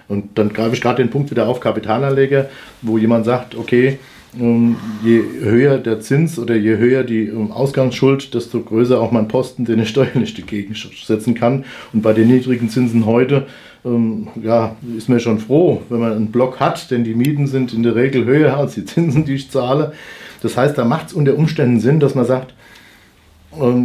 Und 0.09 0.37
dann 0.39 0.53
greife 0.53 0.75
ich 0.75 0.81
gerade 0.83 1.03
den 1.03 1.11
Punkt 1.11 1.31
wieder 1.31 1.49
auf 1.49 1.61
Kapitalanleger, 1.61 2.51
wo 2.83 2.99
jemand 2.99 3.25
sagt, 3.25 3.55
okay, 3.55 3.99
je 4.35 5.23
höher 5.41 5.77
der 5.79 6.01
Zins 6.01 6.39
oder 6.39 6.55
je 6.55 6.79
höher 6.79 7.05
die 7.05 7.27
ähm, 7.27 7.53
Ausgangsschuld, 7.53 8.33
desto 8.33 8.61
größer 8.61 8.99
auch 8.99 9.13
mein 9.13 9.29
Posten, 9.29 9.65
den 9.65 9.81
ich 9.81 9.89
steuerlich 9.91 10.35
dagegen 10.35 10.75
setzen 10.75 11.35
kann. 11.35 11.65
Und 11.93 12.03
bei 12.03 12.13
den 12.13 12.29
niedrigen 12.29 12.71
Zinsen 12.71 13.05
heute, 13.05 13.47
ähm, 13.85 14.29
ja, 14.43 14.77
ist 14.97 15.09
mir 15.09 15.21
schon 15.21 15.39
froh, 15.39 15.83
wenn 15.91 16.01
man 16.01 16.13
einen 16.13 16.33
Block 16.33 16.61
hat, 16.61 16.91
denn 16.91 17.05
die 17.05 17.15
Mieten 17.15 17.47
sind 17.47 17.75
in 17.75 17.83
der 17.83 17.95
Regel 17.95 18.25
höher 18.25 18.57
als 18.57 18.75
die 18.75 18.85
Zinsen, 18.85 19.25
die 19.27 19.35
ich 19.35 19.51
zahle. 19.51 19.93
Das 20.41 20.57
heißt, 20.57 20.79
da 20.79 20.85
macht 20.85 21.09
es 21.09 21.13
unter 21.13 21.37
Umständen 21.37 21.81
Sinn, 21.81 22.01
dass 22.01 22.15
man 22.15 22.25
sagt, 22.25 22.55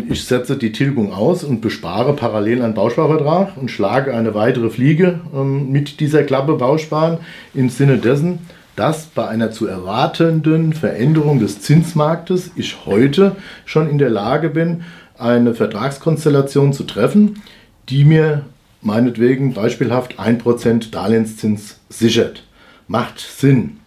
ich 0.08 0.24
setze 0.24 0.56
die 0.56 0.72
Tilgung 0.72 1.12
aus 1.12 1.44
und 1.44 1.60
bespare 1.60 2.14
parallel 2.14 2.62
einen 2.62 2.74
Bausparvertrag 2.74 3.58
und 3.58 3.70
schlage 3.70 4.16
eine 4.16 4.34
weitere 4.34 4.70
Fliege 4.70 5.20
mit 5.34 6.00
dieser 6.00 6.24
Klappe 6.24 6.54
Bausparen 6.54 7.18
im 7.54 7.68
Sinne 7.68 7.98
dessen, 7.98 8.40
dass 8.78 9.08
bei 9.08 9.28
einer 9.28 9.52
zu 9.52 9.66
erwartenden 9.66 10.72
Veränderung 10.72 11.40
des 11.40 11.62
Zinsmarktes 11.62 12.52
ich 12.56 12.86
heute 12.86 13.36
schon 13.66 13.90
in 13.90 13.98
der 13.98 14.12
Lage 14.12 14.50
bin, 14.50 14.84
eine 15.18 15.56
Vertragskonstellation 15.56 16.74
zu 16.74 16.84
treffen, 16.84 17.42
die 17.90 18.06
mir 18.06 18.46
meinetwegen 18.84 19.56
beispielhaft 19.56 20.20
1% 20.20 20.92
Darlehenszins 20.92 21.80
sichert. 21.90 22.44
Macht 22.88 23.20
Sinn. 23.20 23.80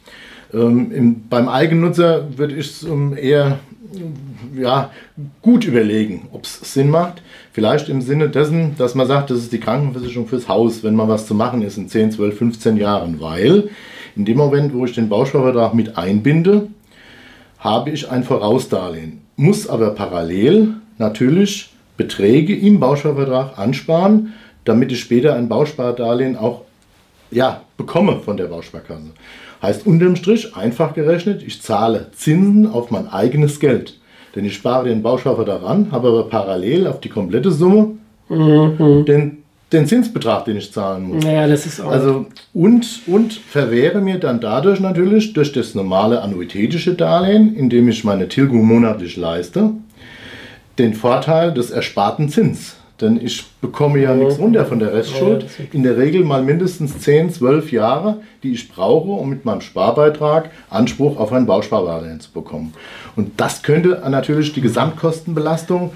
Ähm, 0.53 0.91
im, 0.91 1.29
beim 1.29 1.49
Eigennutzer 1.49 2.37
würde 2.37 2.57
ich 2.57 2.67
es 2.67 2.83
ähm, 2.83 3.17
eher 3.17 3.61
ja, 4.57 4.91
gut 5.41 5.65
überlegen, 5.65 6.29
ob 6.33 6.45
es 6.45 6.75
Sinn 6.75 6.91
macht. 6.91 7.23
Vielleicht 7.53 7.89
im 7.89 8.01
Sinne 8.01 8.29
dessen, 8.29 8.77
dass 8.77 8.97
man 8.97 9.07
sagt, 9.07 9.31
das 9.31 9.39
ist 9.39 9.53
die 9.53 9.61
Krankenversicherung 9.61 10.27
fürs 10.27 10.49
Haus, 10.49 10.83
wenn 10.83 10.97
mal 10.97 11.09
was 11.09 11.27
zu 11.27 11.35
machen 11.35 11.63
ist 11.63 11.79
in 11.79 11.89
10, 11.89 12.11
12, 12.13 12.39
15 12.39 12.77
Jahren. 12.77 13.21
Weil 13.21 13.71
in 14.17 14.25
dem 14.25 14.37
Moment, 14.37 14.75
wo 14.75 14.85
ich 14.85 14.95
den 14.95 15.09
Bausparvertrag 15.09 15.75
mit 15.75 15.97
einbinde, 15.97 16.69
habe 17.59 17.91
ich 17.91 18.11
ein 18.11 18.25
Vorausdarlehen, 18.25 19.21
muss 19.37 19.69
aber 19.69 19.91
parallel 19.91 20.75
natürlich 20.99 21.71
Beträge 21.97 22.57
im 22.57 22.81
Bausparvertrag 22.81 23.59
ansparen, 23.59 24.33
damit 24.65 24.93
ich 24.93 25.01
später 25.01 25.35
ein 25.35 25.49
Bauspardarlehen 25.49 26.37
auch 26.37 26.63
ja, 27.31 27.63
bekomme 27.77 28.21
von 28.21 28.37
der 28.37 28.47
Bausparkasse. 28.47 29.11
Heißt 29.63 29.87
unterm 29.87 30.17
Strich, 30.17 30.57
einfach 30.57 30.95
gerechnet, 30.95 31.43
ich 31.43 31.63
zahle 31.63 32.11
Zinsen 32.13 32.67
auf 32.67 32.91
mein 32.91 33.09
eigenes 33.09 33.61
Geld. 33.61 33.99
Denn 34.35 34.45
ich 34.45 34.55
spare 34.55 34.89
den 34.89 35.03
Bausparvertrag 35.03 35.63
an, 35.63 35.93
habe 35.93 36.09
aber 36.09 36.29
parallel 36.29 36.87
auf 36.87 37.01
die 37.01 37.09
komplette 37.09 37.51
Summe 37.51 37.99
mhm. 38.29 39.05
den, 39.07 39.40
den 39.73 39.87
Zinsbetrag, 39.87 40.45
den 40.45 40.57
ich 40.57 40.73
zahlen 40.73 41.05
muss. 41.05 41.25
Naja, 41.25 41.47
das 41.47 41.67
ist 41.67 41.81
auch. 41.81 41.91
Also, 41.91 42.27
und, 42.53 43.01
und 43.07 43.33
verwehre 43.33 44.01
mir 44.01 44.19
dann 44.19 44.41
dadurch 44.41 44.81
natürlich 44.81 45.33
durch 45.33 45.53
das 45.53 45.75
normale 45.75 46.23
annuitätische 46.23 46.95
Darlehen, 46.95 47.55
indem 47.55 47.89
ich 47.89 48.03
meine 48.05 48.29
Tilgung 48.29 48.67
monatlich 48.67 49.17
leiste, 49.17 49.71
den 50.79 50.95
Vorteil 50.95 51.55
des 51.55 51.71
ersparten 51.71 52.29
Zins. 52.29 52.77
Denn 53.01 53.19
ich 53.23 53.47
bekomme 53.63 53.99
ja 54.01 54.15
nichts 54.15 54.39
runter 54.39 54.67
von 54.67 54.79
der 54.79 54.93
Restschuld. 54.93 55.47
In 55.73 55.83
der 55.83 55.97
Regel 55.97 56.23
mal 56.23 56.43
mindestens 56.43 56.99
10, 56.99 57.33
12 57.33 57.73
Jahre, 57.73 58.19
die 58.43 58.53
ich 58.53 58.69
brauche, 58.69 59.13
um 59.13 59.31
mit 59.31 59.47
meinem 59.47 59.63
Sparbeitrag 59.63 60.51
Anspruch 60.69 61.19
auf 61.19 61.33
ein 61.33 61.47
Bauspardarlehen 61.47 62.21
zu 62.21 62.31
bekommen. 62.31 62.75
Und 63.17 63.41
das 63.41 63.63
könnte 63.63 64.03
natürlich 64.11 64.53
die 64.53 64.61
Gesamtkostenbelastung 64.61 65.93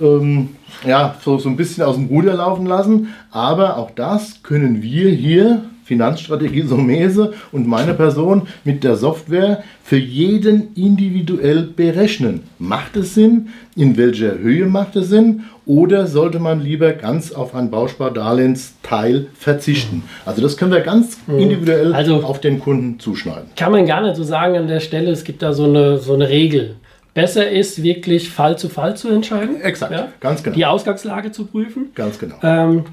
ähm, 0.00 0.50
ja, 0.86 1.16
so, 1.24 1.38
so 1.38 1.48
ein 1.48 1.56
bisschen 1.56 1.84
aus 1.84 1.96
dem 1.96 2.06
Ruder 2.06 2.34
laufen 2.34 2.66
lassen. 2.66 3.08
Aber 3.30 3.76
auch 3.76 3.90
das 3.90 4.42
können 4.42 4.82
wir 4.82 5.10
hier 5.10 5.62
Finanzstrategie 5.88 6.62
Somese 6.62 7.32
und 7.50 7.66
meine 7.66 7.94
Person 7.94 8.42
mit 8.62 8.84
der 8.84 8.96
Software 8.96 9.64
für 9.82 9.96
jeden 9.96 10.74
individuell 10.74 11.62
berechnen. 11.62 12.42
Macht 12.58 12.96
es 12.96 13.14
Sinn? 13.14 13.48
In 13.74 13.96
welcher 13.96 14.38
Höhe 14.38 14.66
macht 14.66 14.96
es 14.96 15.08
Sinn? 15.08 15.44
Oder 15.64 16.06
sollte 16.06 16.40
man 16.40 16.60
lieber 16.60 16.92
ganz 16.92 17.32
auf 17.32 17.54
ein 17.54 17.70
Bauspardarlehensteil 17.70 19.28
verzichten? 19.32 20.02
Also 20.26 20.42
das 20.42 20.58
können 20.58 20.72
wir 20.72 20.80
ganz 20.80 21.18
mhm. 21.26 21.38
individuell 21.38 21.94
also, 21.94 22.16
auf 22.16 22.38
den 22.38 22.60
Kunden 22.60 23.00
zuschneiden. 23.00 23.48
Kann 23.56 23.72
man 23.72 23.86
gar 23.86 24.02
nicht 24.02 24.16
so 24.16 24.24
sagen 24.24 24.58
an 24.58 24.68
der 24.68 24.80
Stelle, 24.80 25.10
es 25.10 25.24
gibt 25.24 25.40
da 25.40 25.54
so 25.54 25.64
eine, 25.64 25.96
so 25.96 26.12
eine 26.12 26.28
Regel. 26.28 26.76
Besser 27.18 27.50
ist 27.50 27.82
wirklich 27.82 28.30
Fall 28.30 28.56
zu 28.56 28.68
Fall 28.68 28.96
zu 28.96 29.08
entscheiden. 29.08 29.60
Exakt, 29.60 29.90
ja? 29.90 30.06
ganz 30.20 30.40
genau. 30.40 30.54
Die 30.54 30.64
Ausgangslage 30.64 31.32
zu 31.32 31.46
prüfen. 31.46 31.90
Ganz 31.96 32.16
genau. 32.16 32.36
Ähm, 32.44 32.84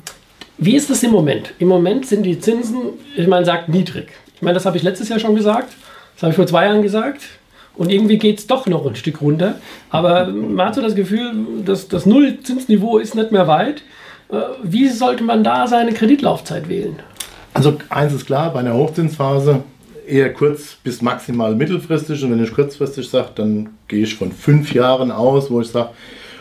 wie 0.57 0.75
ist 0.75 0.89
das 0.89 1.03
im 1.03 1.11
Moment? 1.11 1.53
Im 1.59 1.67
Moment 1.67 2.07
sind 2.07 2.23
die 2.23 2.39
Zinsen, 2.39 2.77
ich 3.15 3.27
meine, 3.27 3.45
sagt 3.45 3.69
niedrig. 3.69 4.07
Ich 4.33 4.41
meine, 4.41 4.55
das 4.55 4.65
habe 4.65 4.77
ich 4.77 4.83
letztes 4.83 5.09
Jahr 5.09 5.19
schon 5.19 5.35
gesagt. 5.35 5.73
Das 6.15 6.23
habe 6.23 6.31
ich 6.31 6.35
vor 6.37 6.47
zwei 6.47 6.65
Jahren 6.65 6.81
gesagt. 6.81 7.21
Und 7.75 7.91
irgendwie 7.91 8.17
geht 8.17 8.39
es 8.39 8.47
doch 8.47 8.65
noch 8.65 8.83
ein 8.87 8.95
Stück 8.95 9.21
runter. 9.21 9.59
Aber 9.91 10.25
man 10.25 10.65
hat 10.65 10.73
so 10.73 10.81
das 10.81 10.95
Gefühl, 10.95 11.31
dass 11.63 11.87
das 11.87 12.07
Nullzinsniveau 12.07 12.97
ist 12.97 13.13
nicht 13.13 13.31
mehr 13.31 13.47
weit. 13.47 13.83
Äh, 14.31 14.37
wie 14.63 14.89
sollte 14.89 15.23
man 15.23 15.43
da 15.43 15.67
seine 15.67 15.93
Kreditlaufzeit 15.93 16.67
wählen? 16.67 16.95
Also 17.53 17.77
eins 17.89 18.11
ist 18.11 18.25
klar, 18.25 18.51
bei 18.51 18.61
einer 18.61 18.73
Hochzinsphase 18.73 19.61
eher 20.07 20.33
kurz 20.33 20.75
bis 20.83 21.01
maximal 21.01 21.55
mittelfristig. 21.55 22.23
Und 22.23 22.31
wenn 22.31 22.43
ich 22.43 22.53
kurzfristig 22.53 23.09
sage, 23.09 23.29
dann 23.35 23.69
gehe 23.87 24.03
ich 24.03 24.15
von 24.15 24.31
fünf 24.31 24.73
Jahren 24.73 25.11
aus, 25.11 25.49
wo 25.49 25.61
ich 25.61 25.67
sage, 25.67 25.89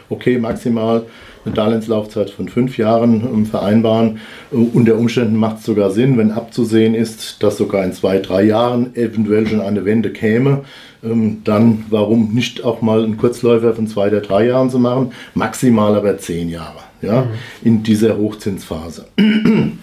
okay, 0.08 0.38
maximal 0.38 1.04
eine 1.44 1.54
Darlehenslaufzeit 1.54 2.30
von 2.30 2.48
fünf 2.48 2.78
Jahren 2.78 3.20
ähm, 3.22 3.46
vereinbaren. 3.46 4.20
Unter 4.50 4.96
Umständen 4.96 5.36
macht 5.36 5.58
es 5.58 5.64
sogar 5.64 5.90
Sinn, 5.90 6.16
wenn 6.16 6.30
abzusehen 6.30 6.94
ist, 6.94 7.42
dass 7.42 7.58
sogar 7.58 7.84
in 7.84 7.92
zwei, 7.92 8.18
drei 8.18 8.44
Jahren 8.44 8.94
eventuell 8.96 9.46
schon 9.46 9.60
eine 9.60 9.84
Wende 9.84 10.10
käme. 10.10 10.64
Ähm, 11.02 11.42
dann 11.44 11.84
warum 11.90 12.32
nicht 12.32 12.64
auch 12.64 12.80
mal 12.80 13.04
einen 13.04 13.18
Kurzläufer 13.18 13.74
von 13.74 13.86
zwei 13.86 14.08
oder 14.08 14.20
drei 14.20 14.46
Jahren 14.46 14.70
zu 14.70 14.78
machen, 14.78 15.12
maximal 15.34 15.94
aber 15.94 16.16
zehn 16.18 16.48
Jahre 16.48 16.80
ja, 17.02 17.22
mhm. 17.22 17.28
in 17.62 17.82
dieser 17.82 18.16
Hochzinsphase. 18.16 19.06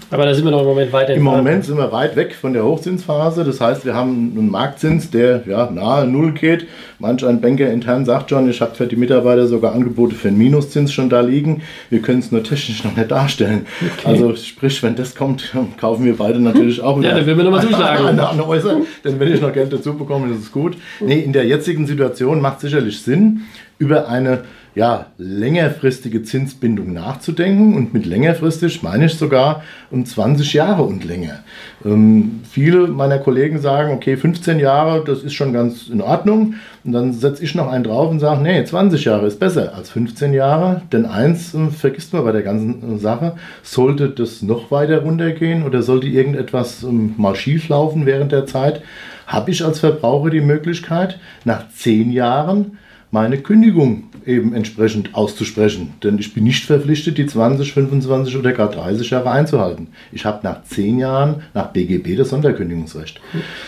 Aber 0.09 0.25
da 0.25 0.33
sind 0.33 0.45
wir 0.45 0.51
noch 0.51 0.61
im 0.61 0.67
Moment 0.67 0.91
weit 0.91 1.09
Im 1.09 1.23
Moment 1.23 1.65
sind 1.65 1.77
wir 1.77 1.91
weit 1.91 2.15
weg 2.15 2.35
von 2.35 2.53
der 2.53 2.63
Hochzinsphase. 2.63 3.43
Das 3.43 3.61
heißt, 3.61 3.85
wir 3.85 3.93
haben 3.93 4.33
einen 4.37 4.49
Marktzins, 4.49 5.09
der 5.11 5.43
ja, 5.47 5.69
nahe 5.69 6.07
Null 6.07 6.33
geht. 6.33 6.67
Manch 6.99 7.25
ein 7.25 7.41
Banker 7.41 7.71
intern 7.71 8.05
sagt 8.05 8.29
schon, 8.29 8.49
ich 8.49 8.61
habe 8.61 8.75
für 8.75 8.87
die 8.87 8.95
Mitarbeiter 8.95 9.47
sogar 9.47 9.73
Angebote 9.73 10.15
für 10.15 10.29
einen 10.29 10.37
Minuszins 10.37 10.91
schon 10.91 11.09
da 11.09 11.21
liegen. 11.21 11.61
Wir 11.89 12.01
können 12.01 12.19
es 12.19 12.31
nur 12.31 12.43
technisch 12.43 12.83
noch 12.83 12.95
nicht 12.95 13.11
darstellen. 13.11 13.65
Okay. 13.81 14.07
Also 14.07 14.35
sprich, 14.35 14.81
wenn 14.83 14.95
das 14.95 15.15
kommt, 15.15 15.53
kaufen 15.79 16.05
wir 16.05 16.17
beide 16.17 16.39
natürlich 16.39 16.81
auch. 16.81 17.01
Ja, 17.01 17.11
dann 17.15 17.25
will 17.25 17.37
wir 17.37 17.43
nochmal 17.43 17.61
zuschlagen. 17.61 18.05
Eine, 18.05 18.29
eine 18.29 18.47
Äußer, 18.47 18.77
denn 19.03 19.19
wenn 19.19 19.33
ich 19.33 19.41
noch 19.41 19.53
Geld 19.53 19.71
dazu 19.71 19.93
bekomme, 19.95 20.29
das 20.29 20.39
ist 20.39 20.51
gut. 20.51 20.77
Nee, 20.99 21.19
in 21.19 21.33
der 21.33 21.45
jetzigen 21.45 21.87
Situation 21.87 22.41
macht 22.41 22.57
es 22.57 22.61
sicherlich 22.61 23.01
Sinn, 23.01 23.41
über 23.79 24.07
eine 24.07 24.43
ja, 24.73 25.07
längerfristige 25.17 26.23
Zinsbindung 26.23 26.93
nachzudenken. 26.93 27.75
Und 27.75 27.93
mit 27.93 28.05
längerfristig 28.05 28.81
meine 28.83 29.05
ich 29.05 29.15
sogar 29.15 29.63
um 29.89 30.05
20 30.05 30.53
Jahre 30.53 30.83
und 30.83 31.03
länger. 31.03 31.39
Ähm, 31.83 32.41
viele 32.49 32.87
meiner 32.87 33.19
Kollegen 33.19 33.59
sagen, 33.59 33.93
okay, 33.93 34.15
15 34.15 34.59
Jahre, 34.59 35.03
das 35.03 35.23
ist 35.23 35.33
schon 35.33 35.51
ganz 35.51 35.89
in 35.89 36.01
Ordnung. 36.01 36.55
Und 36.83 36.93
dann 36.93 37.11
setze 37.11 37.43
ich 37.43 37.53
noch 37.53 37.69
einen 37.69 37.83
drauf 37.83 38.09
und 38.09 38.19
sage, 38.19 38.41
nee, 38.41 38.63
20 38.63 39.05
Jahre 39.05 39.27
ist 39.27 39.39
besser 39.39 39.75
als 39.75 39.89
15 39.89 40.33
Jahre. 40.33 40.81
Denn 40.91 41.05
eins 41.05 41.53
äh, 41.53 41.67
vergisst 41.69 42.13
man 42.13 42.23
bei 42.23 42.31
der 42.31 42.43
ganzen 42.43 42.95
äh, 42.95 42.97
Sache, 42.97 43.35
sollte 43.63 44.09
das 44.09 44.41
noch 44.41 44.71
weiter 44.71 45.01
runtergehen 45.01 45.63
oder 45.63 45.81
sollte 45.81 46.07
irgendetwas 46.07 46.83
ähm, 46.83 47.13
mal 47.17 47.35
schief 47.35 47.67
laufen 47.67 48.05
während 48.05 48.31
der 48.31 48.45
Zeit, 48.45 48.81
habe 49.27 49.51
ich 49.51 49.63
als 49.65 49.79
Verbraucher 49.79 50.29
die 50.29 50.41
Möglichkeit, 50.41 51.19
nach 51.45 51.69
10 51.69 52.11
Jahren 52.11 52.77
meine 53.11 53.37
Kündigung 53.37 54.05
eben 54.25 54.53
entsprechend 54.53 55.13
auszusprechen. 55.15 55.93
Denn 56.01 56.17
ich 56.17 56.33
bin 56.33 56.45
nicht 56.45 56.65
verpflichtet, 56.65 57.17
die 57.17 57.25
20, 57.25 57.73
25 57.73 58.37
oder 58.37 58.53
gar 58.53 58.69
30 58.69 59.09
Jahre 59.09 59.31
einzuhalten. 59.31 59.87
Ich 60.11 60.25
habe 60.25 60.39
nach 60.43 60.63
10 60.63 60.99
Jahren 60.99 61.43
nach 61.53 61.67
BGB 61.67 62.15
das 62.17 62.29
Sonderkündigungsrecht. 62.29 63.19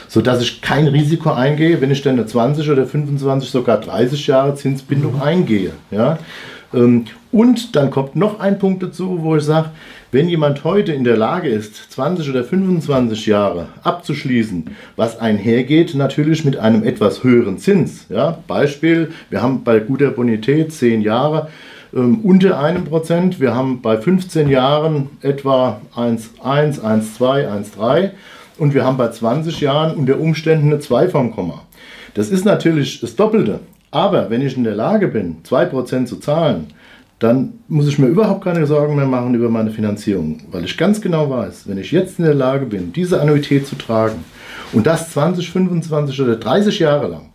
Sodass 0.07 0.41
ich 0.41 0.62
kein 0.62 0.88
Risiko 0.88 1.31
eingehe, 1.31 1.81
wenn 1.81 1.91
ich 1.91 2.01
dann 2.01 2.13
eine 2.13 2.25
20 2.25 2.69
oder 2.69 2.85
25, 2.85 3.50
sogar 3.50 3.79
30 3.79 4.27
Jahre 4.27 4.55
Zinsbindung 4.55 5.21
eingehe. 5.21 5.71
Ja? 5.91 6.19
Ähm, 6.73 7.05
und 7.31 7.75
dann 7.75 7.89
kommt 7.89 8.15
noch 8.15 8.39
ein 8.39 8.59
Punkt 8.59 8.83
dazu, 8.83 9.19
wo 9.21 9.35
ich 9.35 9.43
sage, 9.43 9.71
wenn 10.13 10.29
jemand 10.29 10.63
heute 10.63 10.93
in 10.93 11.03
der 11.03 11.17
Lage 11.17 11.50
ist, 11.50 11.91
20 11.91 12.29
oder 12.29 12.43
25 12.43 13.25
Jahre 13.25 13.70
abzuschließen, 13.82 14.70
was 14.96 15.20
einhergeht 15.20 15.96
natürlich 15.96 16.46
mit 16.46 16.55
einem 16.55 16.84
etwas 16.84 17.24
höheren 17.24 17.58
Zins. 17.58 18.05
Ja, 18.10 18.38
Beispiel, 18.48 19.12
wir 19.32 19.41
haben 19.41 19.63
bei 19.63 19.79
guter 19.79 20.12
Bonität 20.12 20.72
10 20.72 21.01
Jahre 21.01 21.50
ähm, 21.96 22.20
unter 22.22 22.60
einem 22.60 22.86
Prozent, 22.86 23.39
wir 23.39 23.55
haben 23.55 23.82
bei 23.82 23.98
15 23.98 24.50
Jahren 24.50 25.10
etwa 25.22 25.82
1,1, 25.96 26.82
1,2, 26.82 27.75
1,3 27.75 28.12
und 28.60 28.75
wir 28.75 28.86
haben 28.86 28.98
bei 28.98 29.10
20 29.10 29.62
Jahren 29.62 29.96
unter 29.96 30.20
Umständen 30.20 30.67
eine 30.67 30.79
2 30.79 31.10
vom 31.10 31.32
Komma. 31.32 31.63
Das 32.13 32.29
ist 32.29 32.46
natürlich 32.46 33.01
das 33.01 33.15
Doppelte. 33.15 33.62
Aber 33.89 34.29
wenn 34.29 34.41
ich 34.41 34.58
in 34.58 34.63
der 34.63 34.75
Lage 34.75 35.08
bin, 35.08 35.38
2% 35.43 36.05
zu 36.05 36.17
zahlen, 36.17 36.67
dann 37.23 37.53
muss 37.69 37.87
ich 37.87 37.97
mir 37.99 38.07
überhaupt 38.07 38.43
keine 38.43 38.65
Sorgen 38.65 38.95
mehr 38.95 39.05
machen 39.05 39.33
über 39.33 39.49
meine 39.49 39.71
Finanzierung, 39.71 40.39
weil 40.51 40.65
ich 40.65 40.77
ganz 40.77 40.99
genau 40.99 41.29
weiß, 41.29 41.67
wenn 41.67 41.77
ich 41.77 41.91
jetzt 41.91 42.19
in 42.19 42.25
der 42.25 42.33
Lage 42.33 42.65
bin, 42.65 42.91
diese 42.91 43.21
Annuität 43.21 43.65
zu 43.65 43.75
tragen 43.75 44.23
und 44.73 44.85
das 44.85 45.11
20, 45.11 45.49
25 45.49 46.19
oder 46.21 46.35
30 46.35 46.79
Jahre 46.79 47.07
lang, 47.07 47.29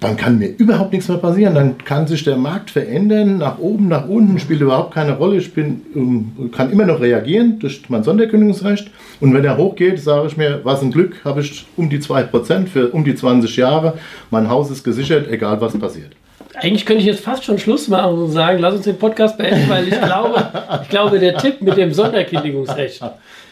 dann 0.00 0.16
kann 0.16 0.38
mir 0.38 0.48
überhaupt 0.56 0.92
nichts 0.92 1.08
mehr 1.08 1.18
passieren. 1.18 1.54
Dann 1.54 1.76
kann 1.76 2.06
sich 2.06 2.24
der 2.24 2.36
Markt 2.36 2.70
verändern, 2.70 3.36
nach 3.36 3.58
oben, 3.58 3.88
nach 3.88 4.08
unten, 4.08 4.38
spielt 4.38 4.62
überhaupt 4.62 4.94
keine 4.94 5.18
Rolle. 5.18 5.36
Ich 5.36 5.52
bin, 5.52 5.82
ähm, 5.94 6.50
kann 6.52 6.70
immer 6.70 6.86
noch 6.86 7.00
reagieren 7.00 7.58
durch 7.58 7.82
mein 7.90 8.02
Sonderkündigungsrecht. 8.02 8.90
Und 9.20 9.34
wenn 9.34 9.44
er 9.44 9.58
hochgeht, 9.58 10.00
sage 10.00 10.28
ich 10.28 10.38
mir, 10.38 10.60
was 10.64 10.80
ein 10.80 10.90
Glück, 10.90 11.22
habe 11.24 11.42
ich 11.42 11.66
um 11.76 11.90
die 11.90 11.98
2% 11.98 12.66
für 12.66 12.88
um 12.88 13.04
die 13.04 13.14
20 13.14 13.56
Jahre. 13.56 13.98
Mein 14.30 14.48
Haus 14.48 14.70
ist 14.70 14.84
gesichert, 14.84 15.28
egal 15.28 15.60
was 15.60 15.78
passiert. 15.78 16.16
Eigentlich 16.60 16.84
könnte 16.84 17.00
ich 17.00 17.06
jetzt 17.06 17.24
fast 17.24 17.44
schon 17.44 17.58
Schluss 17.58 17.88
machen 17.88 18.18
und 18.18 18.32
sagen, 18.32 18.58
lass 18.58 18.74
uns 18.74 18.84
den 18.84 18.98
Podcast 18.98 19.38
beenden, 19.38 19.68
weil 19.68 19.88
ich 19.88 20.00
glaube, 20.02 20.52
ich 20.82 20.88
glaube, 20.88 21.18
der 21.18 21.36
Tipp 21.38 21.62
mit 21.62 21.76
dem 21.76 21.92
Sonderkündigungsrecht, 21.92 23.02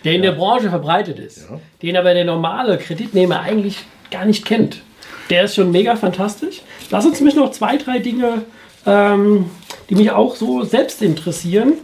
der 0.05 0.13
in 0.13 0.23
der 0.23 0.33
Branche 0.33 0.69
verbreitet 0.69 1.19
ist, 1.19 1.49
den 1.83 1.97
aber 1.97 2.13
der 2.13 2.25
normale 2.25 2.77
Kreditnehmer 2.77 3.41
eigentlich 3.41 3.79
gar 4.11 4.27
nicht 4.27 4.45
kennt, 4.45 4.83
der 5.31 5.45
ist 5.45 5.55
schon 5.55 5.71
mega 5.71 5.97
fantastisch. 5.97 6.63
Lass 6.91 7.07
uns 7.07 7.21
mich 7.21 7.35
noch 7.35 7.51
zwei, 7.51 7.77
drei 7.77 7.99
Dinge, 7.99 8.43
ähm, 8.87 9.47
die 9.89 9.95
mich 9.95 10.11
auch 10.11 10.37
so 10.37 10.63
selbst 10.65 11.01
interessieren. 11.03 11.75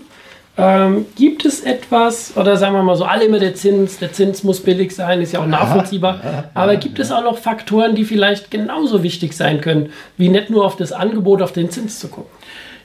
Ähm, 0.57 1.07
gibt 1.17 1.45
es 1.45 1.63
etwas, 1.63 2.37
oder 2.37 2.57
sagen 2.57 2.75
wir 2.75 2.83
mal 2.85 2.95
so, 2.95 3.05
alle 3.05 3.25
immer 3.25 3.41
der 3.41 3.57
Zins, 3.57 3.99
der 3.99 4.13
Zins 4.13 4.45
muss 4.45 4.61
billig 4.61 4.95
sein, 4.95 5.21
ist 5.21 5.33
ja 5.33 5.41
auch 5.41 5.47
nachvollziehbar, 5.47 6.21
ja, 6.23 6.31
ja, 6.31 6.45
aber 6.55 6.77
gibt 6.77 7.01
es 7.01 7.11
auch 7.11 7.25
noch 7.25 7.39
Faktoren, 7.39 7.97
die 7.97 8.05
vielleicht 8.05 8.53
genauso 8.53 9.03
wichtig 9.03 9.33
sein 9.33 9.61
können, 9.61 9.89
wie 10.17 10.29
nicht 10.29 10.51
nur 10.51 10.65
auf 10.65 10.77
das 10.77 10.93
Angebot, 10.93 11.43
auf 11.43 11.51
den 11.51 11.71
Zins 11.71 11.99
zu 11.99 12.07
gucken? 12.07 12.31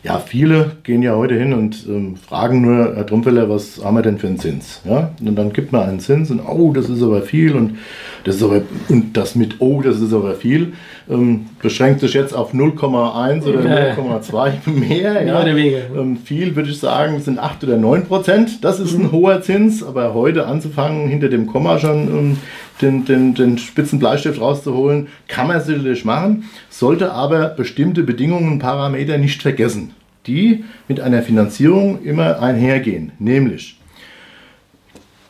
Ja, 0.01 0.17
viele 0.17 0.77
gehen 0.83 1.03
ja 1.03 1.15
heute 1.15 1.35
hin 1.35 1.51
und 1.53 1.85
ähm, 1.87 2.15
fragen 2.15 2.61
nur, 2.61 2.95
Herr 2.95 3.05
Trumpfeller, 3.05 3.49
was 3.49 3.83
haben 3.83 3.97
wir 3.97 4.01
denn 4.01 4.17
für 4.17 4.27
einen 4.27 4.39
Zins? 4.39 4.81
Ja? 4.85 5.11
Und 5.19 5.35
dann 5.35 5.51
gibt 5.51 5.73
man 5.73 5.89
einen 5.89 5.99
Zins 5.99 6.31
und, 6.31 6.39
oh, 6.39 6.71
das 6.71 6.87
ist 6.89 7.03
aber 7.03 7.21
viel 7.21 7.53
und 7.53 7.77
das 8.23 8.37
ist 8.37 8.43
aber, 8.43 8.61
und 8.87 9.17
das 9.17 9.35
mit, 9.35 9.57
oh, 9.59 9.81
das 9.81 9.99
ist 9.99 10.13
aber 10.13 10.35
viel, 10.35 10.73
ähm, 11.09 11.47
beschränkt 11.61 12.01
sich 12.01 12.13
jetzt 12.13 12.33
auf 12.33 12.53
0,1 12.53 13.43
oder 13.45 13.59
0,2 13.61 14.69
mehr. 14.69 15.25
Ja? 15.25 15.41
Oder 15.41 15.55
weniger. 15.55 15.79
Ähm, 15.95 16.17
viel 16.17 16.55
würde 16.55 16.69
ich 16.69 16.79
sagen, 16.79 17.19
sind 17.19 17.39
8 17.39 17.63
oder 17.63 17.77
9 17.77 18.05
Prozent. 18.05 18.63
Das 18.63 18.79
ist 18.79 18.93
ein 18.93 19.03
mhm. 19.03 19.11
hoher 19.11 19.41
Zins, 19.41 19.83
aber 19.83 20.13
heute 20.13 20.45
anzufangen, 20.45 21.07
hinter 21.07 21.29
dem 21.29 21.47
Komma 21.47 21.79
schon 21.79 22.07
ähm, 22.07 22.37
den, 22.81 23.05
den, 23.05 23.33
den 23.33 23.57
spitzen 23.57 23.99
Bleistift 23.99 24.39
rauszuholen, 24.39 25.07
kann 25.27 25.47
man 25.47 25.61
sicherlich 25.61 26.05
machen, 26.05 26.45
sollte 26.69 27.11
aber 27.11 27.49
bestimmte 27.49 28.03
Bedingungen 28.03 28.53
und 28.53 28.59
Parameter 28.59 29.17
nicht 29.17 29.41
vergessen, 29.41 29.93
die 30.27 30.63
mit 30.87 30.99
einer 30.99 31.23
Finanzierung 31.23 32.03
immer 32.03 32.39
einhergehen. 32.39 33.11
Nämlich, 33.19 33.78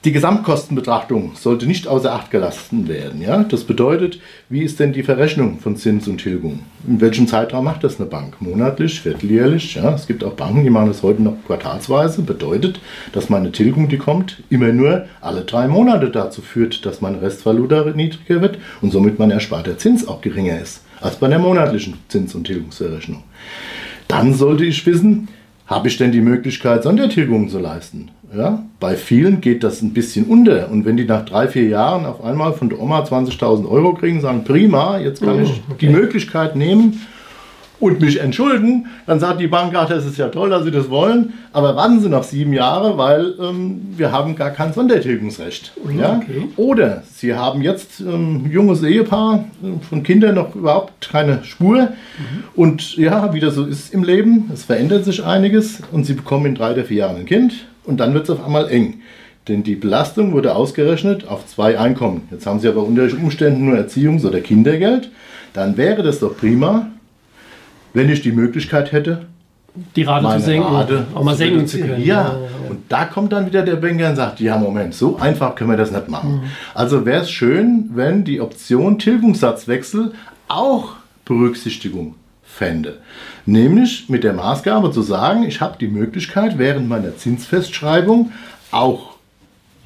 die 0.05 0.13
Gesamtkostenbetrachtung 0.13 1.33
sollte 1.35 1.65
nicht 1.65 1.87
außer 1.87 2.13
Acht 2.13 2.31
gelassen 2.31 2.87
werden. 2.87 3.21
Ja? 3.21 3.43
Das 3.43 3.65
bedeutet, 3.65 4.19
wie 4.47 4.63
ist 4.63 4.79
denn 4.79 4.93
die 4.93 5.03
Verrechnung 5.03 5.59
von 5.59 5.75
Zins 5.75 6.07
und 6.07 6.19
Tilgung? 6.19 6.61
In 6.87 7.01
welchem 7.01 7.27
Zeitraum 7.27 7.65
macht 7.65 7.83
das 7.83 7.99
eine 7.99 8.09
Bank? 8.09 8.41
Monatlich, 8.41 9.01
vierteljährlich? 9.01 9.75
Ja? 9.75 9.93
Es 9.93 10.07
gibt 10.07 10.23
auch 10.23 10.33
Banken, 10.33 10.63
die 10.63 10.69
machen 10.69 10.87
das 10.87 11.03
heute 11.03 11.21
noch 11.21 11.35
quartalsweise. 11.45 12.21
Bedeutet, 12.21 12.79
dass 13.11 13.29
meine 13.29 13.51
Tilgung, 13.51 13.89
die 13.89 13.97
kommt, 13.97 14.41
immer 14.49 14.71
nur 14.71 15.05
alle 15.19 15.41
drei 15.41 15.67
Monate 15.67 16.09
dazu 16.09 16.41
führt, 16.41 16.85
dass 16.85 17.01
meine 17.01 17.21
Restvaluta 17.21 17.83
niedriger 17.93 18.41
wird 18.41 18.57
und 18.81 18.91
somit 18.91 19.19
mein 19.19 19.31
ersparter 19.31 19.77
Zins 19.77 20.07
auch 20.07 20.21
geringer 20.21 20.61
ist 20.61 20.81
als 21.01 21.15
bei 21.15 21.27
der 21.27 21.39
monatlichen 21.39 21.95
Zins- 22.07 22.35
und 22.35 22.45
Tilgungsverrechnung. 22.45 23.23
Dann 24.07 24.33
sollte 24.33 24.65
ich 24.65 24.85
wissen, 24.85 25.27
habe 25.69 25.87
ich 25.87 25.97
denn 25.97 26.11
die 26.11 26.21
Möglichkeit, 26.21 26.83
Sondertilgungen 26.83 27.47
zu 27.47 27.59
leisten? 27.59 28.09
Ja, 28.35 28.63
bei 28.79 28.95
vielen 28.95 29.39
geht 29.39 29.63
das 29.63 29.81
ein 29.81 29.93
bisschen 29.93 30.25
unter. 30.25 30.69
Und 30.71 30.85
wenn 30.85 30.97
die 30.97 31.05
nach 31.05 31.25
drei, 31.25 31.47
vier 31.47 31.67
Jahren 31.67 32.05
auf 32.05 32.23
einmal 32.23 32.53
von 32.53 32.69
der 32.69 32.79
Oma 32.79 33.03
20.000 33.03 33.69
Euro 33.69 33.93
kriegen, 33.93 34.19
sagen, 34.19 34.43
prima, 34.43 34.99
jetzt 34.99 35.21
kann 35.21 35.37
oh, 35.37 35.43
ich 35.43 35.61
okay. 35.69 35.77
die 35.81 35.89
Möglichkeit 35.89 36.55
nehmen, 36.55 37.01
und 37.79 38.01
mich 38.01 38.19
entschulden, 38.19 38.87
dann 39.05 39.19
sagt 39.19 39.39
die 39.39 39.47
Bank, 39.47 39.73
ach, 39.75 39.87
das 39.87 40.05
ist 40.05 40.17
ja 40.17 40.29
toll, 40.29 40.49
dass 40.49 40.63
Sie 40.63 40.71
das 40.71 40.89
wollen, 40.89 41.33
aber 41.53 41.75
warten 41.75 41.99
Sie 42.01 42.09
noch 42.09 42.23
sieben 42.23 42.53
Jahre, 42.53 42.97
weil 42.97 43.35
ähm, 43.39 43.81
wir 43.95 44.11
haben 44.11 44.35
gar 44.35 44.51
kein 44.51 44.73
Sondertilgungsrecht. 44.73 45.73
Mhm, 45.83 45.99
ja? 45.99 46.17
Okay. 46.17 46.47
Oder 46.57 47.03
Sie 47.13 47.33
haben 47.33 47.61
jetzt 47.61 47.99
ein 48.01 48.45
ähm, 48.45 48.51
junges 48.51 48.83
Ehepaar, 48.83 49.45
äh, 49.63 49.85
von 49.87 50.03
Kindern 50.03 50.35
noch 50.35 50.55
überhaupt 50.55 51.09
keine 51.09 51.43
Spur 51.43 51.81
mhm. 51.81 52.43
und 52.55 52.97
ja, 52.97 53.33
wie 53.33 53.39
das 53.39 53.55
so 53.55 53.65
ist 53.65 53.93
im 53.93 54.03
Leben, 54.03 54.49
es 54.53 54.65
verändert 54.65 55.05
sich 55.05 55.23
einiges 55.23 55.81
und 55.91 56.05
Sie 56.05 56.13
bekommen 56.13 56.47
in 56.47 56.55
drei 56.55 56.73
oder 56.73 56.85
vier 56.85 56.97
Jahren 56.97 57.17
ein 57.17 57.25
Kind 57.25 57.67
und 57.85 57.99
dann 57.99 58.13
wird 58.13 58.25
es 58.25 58.29
auf 58.29 58.43
einmal 58.45 58.69
eng. 58.69 59.01
Denn 59.47 59.63
die 59.63 59.75
Belastung 59.75 60.33
wurde 60.33 60.55
ausgerechnet 60.55 61.27
auf 61.27 61.47
zwei 61.47 61.79
Einkommen. 61.79 62.27
Jetzt 62.29 62.45
haben 62.45 62.59
Sie 62.59 62.67
aber 62.67 62.83
unter 62.83 63.03
Umständen 63.19 63.65
nur 63.65 63.77
Erziehungs- 63.77 64.25
oder 64.25 64.41
Kindergeld. 64.41 65.09
Dann 65.53 65.75
wäre 65.75 66.03
das 66.03 66.19
doch 66.19 66.37
prima, 66.37 66.91
wenn 67.93 68.09
ich 68.09 68.21
die 68.21 68.31
Möglichkeit 68.31 68.91
hätte, 68.91 69.27
die 69.95 70.03
Rate 70.03 70.39
zu 70.39 70.45
senken, 70.45 70.67
Rate 70.67 71.05
auch 71.13 71.23
mal 71.23 71.35
senken 71.35 71.67
zu 71.67 71.79
können. 71.79 72.01
Ja. 72.01 72.23
ja, 72.23 72.37
und 72.69 72.79
da 72.89 73.05
kommt 73.05 73.31
dann 73.31 73.45
wieder 73.45 73.61
der 73.61 73.75
Banker 73.75 74.09
und 74.09 74.15
sagt, 74.15 74.39
ja 74.39 74.57
Moment, 74.57 74.93
so 74.93 75.17
einfach 75.17 75.55
können 75.55 75.69
wir 75.69 75.77
das 75.77 75.91
nicht 75.91 76.09
machen. 76.09 76.37
Mhm. 76.37 76.41
Also 76.73 77.05
wäre 77.05 77.21
es 77.21 77.31
schön, 77.31 77.89
wenn 77.93 78.23
die 78.23 78.41
Option 78.41 78.99
Tilgungssatzwechsel 78.99 80.13
auch 80.47 80.93
Berücksichtigung 81.25 82.15
fände. 82.43 82.97
Nämlich 83.45 84.09
mit 84.09 84.23
der 84.23 84.33
Maßgabe 84.33 84.91
zu 84.91 85.01
sagen, 85.01 85.43
ich 85.43 85.61
habe 85.61 85.77
die 85.79 85.87
Möglichkeit, 85.87 86.57
während 86.57 86.89
meiner 86.89 87.15
Zinsfestschreibung 87.15 88.31
auch 88.71 89.15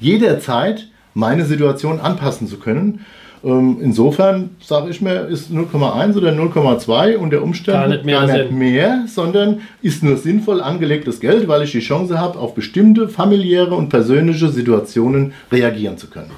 jederzeit 0.00 0.88
meine 1.12 1.44
Situation 1.44 2.00
anpassen 2.00 2.48
zu 2.48 2.58
können 2.58 3.04
ähm, 3.44 3.78
insofern 3.80 4.50
sage 4.62 4.90
ich 4.90 5.00
mir, 5.00 5.26
ist 5.26 5.50
0,1 5.50 6.16
oder 6.16 6.30
0,2 6.32 7.16
unter 7.16 7.42
Umständen 7.42 7.80
gar 7.80 7.88
nicht, 7.88 8.04
mehr, 8.04 8.26
gar 8.26 8.36
nicht 8.36 8.50
mehr, 8.52 9.04
sondern 9.06 9.60
ist 9.82 10.02
nur 10.02 10.16
sinnvoll 10.16 10.62
angelegtes 10.62 11.20
Geld, 11.20 11.46
weil 11.46 11.62
ich 11.62 11.72
die 11.72 11.80
Chance 11.80 12.18
habe, 12.18 12.38
auf 12.38 12.54
bestimmte 12.54 13.08
familiäre 13.08 13.74
und 13.74 13.90
persönliche 13.90 14.48
Situationen 14.48 15.34
reagieren 15.52 15.98
zu 15.98 16.08
können. 16.08 16.30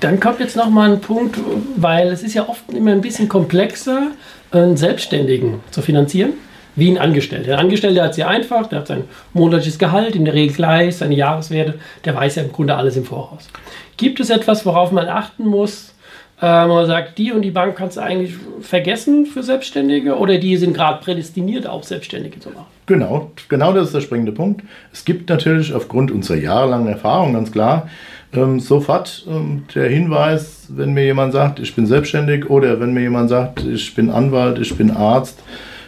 Dann 0.00 0.18
kommt 0.18 0.40
jetzt 0.40 0.56
noch 0.56 0.70
mal 0.70 0.92
ein 0.92 1.00
Punkt, 1.00 1.38
weil 1.76 2.08
es 2.08 2.22
ist 2.22 2.34
ja 2.34 2.48
oft 2.48 2.72
immer 2.72 2.92
ein 2.92 3.02
bisschen 3.02 3.28
komplexer, 3.28 4.12
einen 4.50 4.78
Selbstständigen 4.78 5.60
zu 5.70 5.82
finanzieren 5.82 6.32
wie 6.80 6.90
ein 6.90 6.98
Angestellter. 6.98 7.46
Der 7.46 7.58
Angestellte 7.58 8.02
hat 8.02 8.12
es 8.12 8.16
ja 8.16 8.26
einfach, 8.26 8.66
der 8.66 8.80
hat 8.80 8.88
sein 8.88 9.04
monatliches 9.32 9.78
Gehalt, 9.78 10.16
in 10.16 10.24
der 10.24 10.34
Regel 10.34 10.54
gleich, 10.54 10.96
seine 10.96 11.14
Jahreswerte, 11.14 11.74
der 12.04 12.16
weiß 12.16 12.36
ja 12.36 12.42
im 12.42 12.52
Grunde 12.52 12.74
alles 12.74 12.96
im 12.96 13.04
Voraus. 13.04 13.48
Gibt 13.96 14.18
es 14.18 14.30
etwas, 14.30 14.66
worauf 14.66 14.90
man 14.90 15.08
achten 15.08 15.46
muss? 15.46 15.94
Äh, 16.42 16.66
man 16.66 16.86
sagt, 16.86 17.18
die 17.18 17.32
und 17.32 17.42
die 17.42 17.50
Bank 17.50 17.76
kannst 17.76 17.98
du 17.98 18.00
eigentlich 18.00 18.32
vergessen 18.60 19.26
für 19.26 19.42
Selbstständige 19.42 20.16
oder 20.16 20.38
die 20.38 20.56
sind 20.56 20.74
gerade 20.74 21.00
prädestiniert, 21.04 21.66
auch 21.66 21.84
Selbstständige 21.84 22.40
zu 22.40 22.48
machen? 22.50 22.66
Genau, 22.86 23.30
genau 23.48 23.72
das 23.72 23.86
ist 23.86 23.94
der 23.94 24.00
springende 24.00 24.32
Punkt. 24.32 24.62
Es 24.92 25.04
gibt 25.04 25.28
natürlich 25.28 25.72
aufgrund 25.74 26.10
unserer 26.10 26.38
jahrelangen 26.38 26.88
Erfahrung 26.88 27.34
ganz 27.34 27.52
klar 27.52 27.88
ähm, 28.32 28.60
sofort 28.60 29.26
ähm, 29.28 29.64
der 29.74 29.88
Hinweis, 29.88 30.66
wenn 30.68 30.92
mir 30.92 31.04
jemand 31.04 31.32
sagt, 31.32 31.58
ich 31.58 31.74
bin 31.74 31.86
selbstständig 31.86 32.48
oder 32.48 32.80
wenn 32.80 32.92
mir 32.92 33.00
jemand 33.00 33.28
sagt, 33.28 33.64
ich 33.64 33.94
bin 33.94 34.10
Anwalt, 34.10 34.58
ich 34.58 34.76
bin 34.76 34.90
Arzt, 34.90 35.38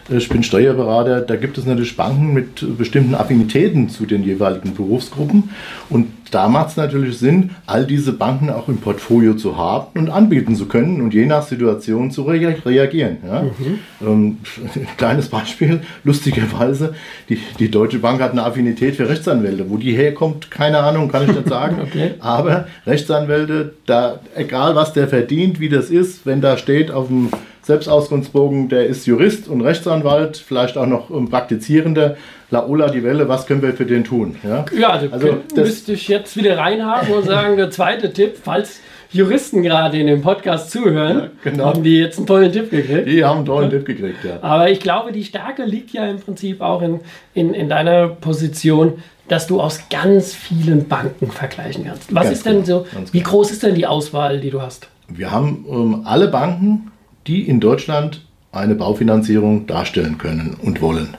ich 0.09 0.29
bin 0.29 0.43
Steuerberater, 0.43 1.21
da 1.21 1.35
gibt 1.35 1.57
es 1.57 1.65
natürlich 1.65 1.95
Banken 1.95 2.33
mit 2.33 2.77
bestimmten 2.77 3.15
Affinitäten 3.15 3.89
zu 3.89 4.05
den 4.05 4.23
jeweiligen 4.23 4.73
Berufsgruppen. 4.75 5.49
Und 5.89 6.07
da 6.31 6.47
macht 6.47 6.69
es 6.69 6.77
natürlich 6.77 7.19
Sinn, 7.19 7.51
all 7.67 7.85
diese 7.85 8.11
Banken 8.11 8.49
auch 8.49 8.67
im 8.67 8.77
Portfolio 8.77 9.35
zu 9.35 9.57
haben 9.57 9.99
und 9.99 10.09
anbieten 10.09 10.55
zu 10.55 10.65
können 10.65 11.01
und 11.01 11.13
je 11.13 11.25
nach 11.25 11.43
Situation 11.43 12.11
zu 12.11 12.23
rea 12.23 12.55
reagieren. 12.65 13.17
Ja? 13.25 13.43
Mhm. 13.43 13.79
Ähm, 14.01 14.37
kleines 14.97 15.29
Beispiel, 15.29 15.81
lustigerweise, 16.03 16.95
die, 17.29 17.39
die 17.59 17.69
Deutsche 17.69 17.99
Bank 17.99 18.19
hat 18.21 18.31
eine 18.31 18.43
Affinität 18.43 18.95
für 18.95 19.07
Rechtsanwälte. 19.07 19.69
Wo 19.69 19.77
die 19.77 19.93
herkommt, 19.93 20.49
keine 20.49 20.79
Ahnung, 20.79 21.09
kann 21.09 21.29
ich 21.29 21.35
nicht 21.35 21.47
sagen. 21.47 21.77
okay. 21.83 22.15
Aber 22.19 22.67
Rechtsanwälte, 22.85 23.73
da, 23.85 24.19
egal 24.35 24.75
was 24.75 24.93
der 24.93 25.07
verdient, 25.07 25.59
wie 25.59 25.69
das 25.69 25.89
ist, 25.89 26.25
wenn 26.25 26.41
da 26.41 26.57
steht 26.57 26.89
auf 26.91 27.07
dem 27.07 27.29
Selbstauskunftsbogen, 27.63 28.69
der 28.69 28.87
ist 28.87 29.07
Jurist 29.07 29.47
und 29.47 29.61
Rechtsanwalt, 29.61 30.37
vielleicht 30.37 30.77
auch 30.77 30.85
noch 30.85 31.09
um, 31.09 31.29
praktizierender. 31.29 32.17
Laola 32.49 32.89
die 32.89 33.03
Welle, 33.03 33.27
was 33.27 33.47
können 33.47 33.61
wir 33.61 33.73
für 33.73 33.85
den 33.85 34.03
tun? 34.03 34.35
Ja, 34.43 34.65
ja 34.77 34.89
also, 34.89 35.07
also 35.11 35.37
das 35.55 35.67
müsste 35.67 35.93
ich 35.93 36.07
jetzt 36.07 36.37
wieder 36.37 36.57
reinhaken 36.57 37.13
und 37.15 37.25
sagen, 37.25 37.57
der 37.57 37.71
zweite 37.71 38.13
Tipp, 38.13 38.37
falls 38.43 38.79
Juristen 39.13 39.63
gerade 39.63 39.99
in 39.99 40.07
dem 40.07 40.21
Podcast 40.21 40.71
zuhören, 40.71 41.17
ja, 41.17 41.29
genau. 41.43 41.65
haben 41.65 41.83
die 41.83 41.99
jetzt 41.99 42.17
einen 42.17 42.27
tollen 42.27 42.51
Tipp 42.51 42.69
gekriegt. 42.69 43.07
Die 43.07 43.23
haben 43.23 43.37
einen 43.37 43.45
tollen. 43.45 43.69
Tipp 43.69 43.85
gekriegt, 43.85 44.23
ja. 44.23 44.39
Aber 44.41 44.69
ich 44.69 44.79
glaube, 44.79 45.11
die 45.11 45.23
Stärke 45.23 45.63
liegt 45.63 45.91
ja 45.91 46.05
im 46.05 46.19
Prinzip 46.19 46.61
auch 46.61 46.81
in, 46.81 46.99
in, 47.33 47.53
in 47.53 47.69
deiner 47.69 48.07
Position, 48.07 48.93
dass 49.27 49.47
du 49.47 49.61
aus 49.61 49.81
ganz 49.89 50.33
vielen 50.33 50.87
Banken 50.87 51.31
vergleichen 51.31 51.85
kannst. 51.85 52.13
Was 52.13 52.23
ganz 52.23 52.37
ist 52.37 52.45
denn 52.45 52.63
genau, 52.63 52.79
so, 52.79 52.85
wie 53.11 53.19
genau. 53.19 53.29
groß 53.29 53.51
ist 53.51 53.63
denn 53.63 53.75
die 53.75 53.85
Auswahl, 53.85 54.39
die 54.39 54.49
du 54.49 54.61
hast? 54.61 54.89
Wir 55.07 55.31
haben 55.31 55.65
ähm, 55.69 56.01
alle 56.05 56.27
Banken 56.27 56.91
die 57.27 57.47
in 57.47 57.59
Deutschland 57.59 58.21
eine 58.51 58.75
Baufinanzierung 58.75 59.65
darstellen 59.67 60.17
können 60.17 60.55
und 60.61 60.81
wollen 60.81 61.17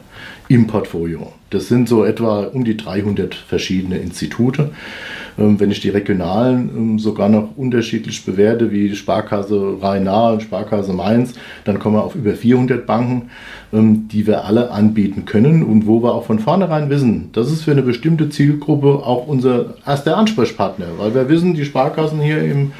im 0.48 0.66
Portfolio. 0.66 1.32
Das 1.50 1.68
sind 1.68 1.88
so 1.88 2.04
etwa 2.04 2.44
um 2.44 2.64
die 2.64 2.76
300 2.76 3.34
verschiedene 3.34 3.96
Institute. 3.96 4.70
Ähm, 5.38 5.58
wenn 5.58 5.70
ich 5.70 5.80
die 5.80 5.88
regionalen 5.88 6.70
ähm, 6.76 6.98
sogar 6.98 7.28
noch 7.28 7.56
unterschiedlich 7.56 8.24
bewerte, 8.24 8.70
wie 8.70 8.94
Sparkasse 8.94 9.78
Rhein-Nahe 9.80 10.34
und 10.34 10.42
Sparkasse 10.42 10.92
Mainz, 10.92 11.34
dann 11.64 11.78
kommen 11.78 11.96
wir 11.96 12.04
auf 12.04 12.14
über 12.14 12.34
400 12.34 12.86
Banken, 12.86 13.30
ähm, 13.72 14.08
die 14.08 14.26
wir 14.26 14.44
alle 14.44 14.70
anbieten 14.70 15.24
können 15.24 15.62
und 15.62 15.86
wo 15.86 16.02
wir 16.02 16.14
auch 16.14 16.26
von 16.26 16.38
vornherein 16.38 16.90
wissen, 16.90 17.30
das 17.32 17.50
ist 17.50 17.62
für 17.62 17.72
eine 17.72 17.82
bestimmte 17.82 18.28
Zielgruppe 18.28 19.04
auch 19.04 19.26
unser 19.26 19.74
erster 19.86 20.16
Ansprechpartner, 20.16 20.86
weil 20.98 21.14
wir 21.14 21.28
wissen, 21.28 21.54
die 21.54 21.64
Sparkassen 21.64 22.20
hier 22.20 22.42
im 22.42 22.72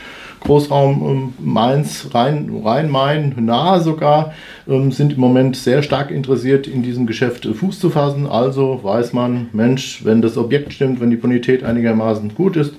Großraum 0.44 1.34
ähm, 1.40 1.52
Mainz, 1.52 2.08
Rhein, 2.12 2.60
Rhein-Main, 2.64 3.34
nahe 3.38 3.80
sogar, 3.80 4.34
ähm, 4.68 4.92
sind 4.92 5.14
im 5.14 5.20
Moment 5.20 5.56
sehr 5.56 5.82
stark 5.82 6.10
interessiert, 6.10 6.66
in 6.66 6.82
diesem 6.82 7.06
Geschäft 7.06 7.46
äh, 7.46 7.54
Fuß 7.54 7.80
zu 7.80 7.90
fassen. 7.90 8.26
Also 8.26 8.80
weiß 8.82 9.14
man, 9.14 9.48
Mensch, 9.52 10.04
wenn 10.04 10.22
das 10.22 10.36
Objekt 10.36 10.72
stimmt, 10.72 11.00
wenn 11.00 11.10
die 11.10 11.16
Bonität 11.16 11.64
einigermaßen 11.64 12.34
gut 12.34 12.56
ist, 12.56 12.74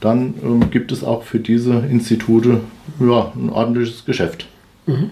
dann 0.00 0.34
ähm, 0.42 0.70
gibt 0.70 0.92
es 0.92 1.02
auch 1.02 1.22
für 1.22 1.40
diese 1.40 1.82
Institute 1.90 2.60
ja, 3.00 3.32
ein 3.34 3.50
ordentliches 3.50 4.04
Geschäft. 4.04 4.46
Mhm. 4.86 5.10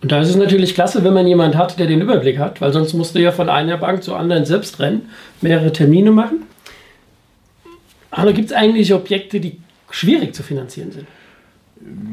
Und 0.00 0.12
da 0.12 0.20
ist 0.20 0.28
es 0.28 0.36
natürlich 0.36 0.74
klasse, 0.74 1.02
wenn 1.02 1.14
man 1.14 1.26
jemanden 1.26 1.58
hat, 1.58 1.78
der 1.78 1.86
den 1.86 2.00
Überblick 2.00 2.38
hat, 2.38 2.60
weil 2.60 2.72
sonst 2.72 2.92
musst 2.92 3.14
du 3.14 3.20
ja 3.20 3.32
von 3.32 3.48
einer 3.48 3.78
Bank 3.78 4.02
zur 4.02 4.18
anderen 4.18 4.44
selbst 4.44 4.80
rennen, 4.80 5.08
mehrere 5.40 5.72
Termine 5.72 6.12
machen. 6.12 6.42
Aber 8.10 8.32
gibt 8.32 8.50
es 8.50 8.56
eigentlich 8.56 8.92
Objekte, 8.92 9.40
die 9.40 9.58
schwierig 9.90 10.34
zu 10.34 10.42
finanzieren 10.42 10.92
sind? 10.92 11.06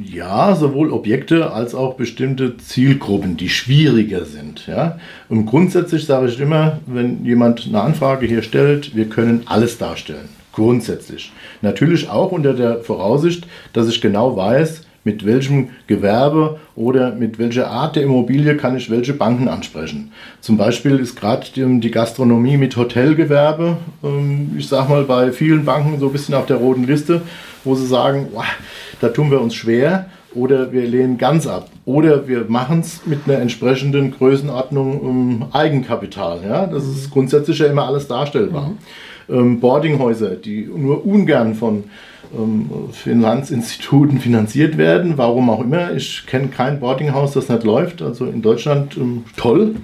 Ja, 0.03 0.55
sowohl 0.55 0.91
Objekte 0.91 1.51
als 1.51 1.75
auch 1.75 1.93
bestimmte 1.93 2.57
Zielgruppen, 2.57 3.37
die 3.37 3.49
schwieriger 3.49 4.25
sind. 4.25 4.65
Ja? 4.67 4.97
Und 5.27 5.45
grundsätzlich 5.45 6.05
sage 6.05 6.27
ich 6.27 6.39
immer, 6.39 6.79
wenn 6.87 7.23
jemand 7.23 7.67
eine 7.67 7.81
Anfrage 7.81 8.25
hier 8.25 8.41
stellt, 8.41 8.95
wir 8.95 9.05
können 9.05 9.43
alles 9.45 9.77
darstellen. 9.77 10.29
Grundsätzlich. 10.51 11.31
Natürlich 11.61 12.09
auch 12.09 12.31
unter 12.31 12.53
der 12.53 12.81
Voraussicht, 12.81 13.45
dass 13.73 13.87
ich 13.87 14.01
genau 14.01 14.35
weiß, 14.35 14.81
mit 15.03 15.25
welchem 15.25 15.69
Gewerbe 15.87 16.59
oder 16.75 17.13
mit 17.13 17.39
welcher 17.39 17.69
Art 17.69 17.95
der 17.95 18.03
Immobilie 18.03 18.57
kann 18.57 18.75
ich 18.75 18.89
welche 18.89 19.13
Banken 19.13 19.47
ansprechen. 19.47 20.11
Zum 20.41 20.57
Beispiel 20.57 20.99
ist 20.99 21.15
gerade 21.15 21.45
die 21.53 21.91
Gastronomie 21.91 22.57
mit 22.57 22.75
Hotelgewerbe, 22.75 23.77
ähm, 24.03 24.51
ich 24.57 24.67
sage 24.67 24.89
mal, 24.89 25.03
bei 25.03 25.31
vielen 25.31 25.65
Banken 25.65 25.99
so 25.99 26.07
ein 26.07 26.11
bisschen 26.11 26.35
auf 26.35 26.47
der 26.47 26.57
roten 26.57 26.85
Liste, 26.85 27.21
wo 27.63 27.75
sie 27.75 27.87
sagen, 27.87 28.27
da 29.01 29.09
tun 29.09 29.31
wir 29.31 29.41
uns 29.41 29.55
schwer 29.55 30.07
oder 30.33 30.71
wir 30.71 30.83
lehnen 30.83 31.17
ganz 31.17 31.47
ab. 31.47 31.69
Oder 31.85 32.27
wir 32.27 32.45
machen 32.47 32.81
es 32.81 33.05
mit 33.05 33.21
einer 33.25 33.39
entsprechenden 33.39 34.11
Größenordnung 34.11 34.99
um 34.99 35.47
Eigenkapital. 35.51 36.41
Ja? 36.47 36.67
Das 36.67 36.85
ist 36.85 37.09
grundsätzlich 37.09 37.59
ja 37.59 37.67
immer 37.67 37.87
alles 37.87 38.07
darstellbar. 38.07 38.69
Mhm. 38.69 39.35
Ähm, 39.35 39.59
Boardinghäuser, 39.59 40.35
die 40.35 40.65
nur 40.65 41.05
ungern 41.05 41.55
von 41.55 41.85
ähm, 42.35 42.69
Finanzinstituten 42.91 44.19
finanziert 44.19 44.77
werden, 44.77 45.17
warum 45.17 45.49
auch 45.49 45.61
immer. 45.61 45.93
Ich 45.93 46.25
kenne 46.27 46.47
kein 46.47 46.79
Boardinghaus, 46.79 47.33
das 47.33 47.49
nicht 47.49 47.63
läuft. 47.63 48.01
Also 48.01 48.25
in 48.25 48.41
Deutschland 48.41 48.97
ähm, 48.97 49.25
toll. 49.35 49.75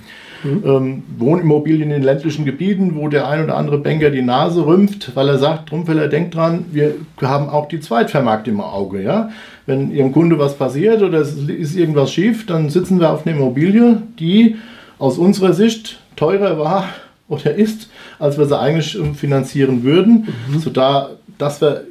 Mhm. 0.46 0.64
Ähm, 0.66 1.04
Wohnimmobilien 1.18 1.92
in 1.92 2.04
ländlichen 2.04 2.46
Gebieten, 2.46 2.94
wo 2.96 3.08
der 3.08 3.28
ein 3.28 3.44
oder 3.44 3.58
andere 3.58 3.80
Banker 3.80 4.12
die 4.12 4.22
Nase 4.22 4.66
rümpft, 4.66 5.16
weil 5.16 5.28
er 5.28 5.40
sagt, 5.40 5.70
Trumpfeller, 5.70 6.08
denkt 6.08 6.36
dran, 6.36 6.66
wir 6.72 6.94
haben 7.22 7.50
auch 7.50 7.68
die 7.68 7.80
Zweitvermarktung 7.80 8.56
im 8.56 8.62
Auge. 8.62 9.02
Ja? 9.02 9.30
Wenn 9.66 9.92
Ihrem 9.92 10.12
Kunde 10.12 10.38
was 10.38 10.56
passiert 10.56 11.02
oder 11.02 11.20
es 11.20 11.34
ist 11.36 11.76
irgendwas 11.76 12.12
schief, 12.12 12.46
dann 12.46 12.70
sitzen 12.70 13.00
wir 13.00 13.12
auf 13.12 13.26
einer 13.26 13.36
Immobilie, 13.36 14.04
die 14.20 14.58
aus 15.00 15.18
unserer 15.18 15.54
Sicht 15.54 16.00
teurer 16.16 16.60
war 16.60 16.90
oder 17.28 17.56
ist, 17.56 17.90
als 18.20 18.38
wir 18.38 18.46
sie 18.46 18.58
eigentlich 18.58 18.98
ähm, 18.98 19.16
finanzieren 19.16 19.84
würden, 19.84 20.28
mhm. 20.48 20.60
sodass 20.60 21.08
dass 21.38 21.60
wir 21.60 21.86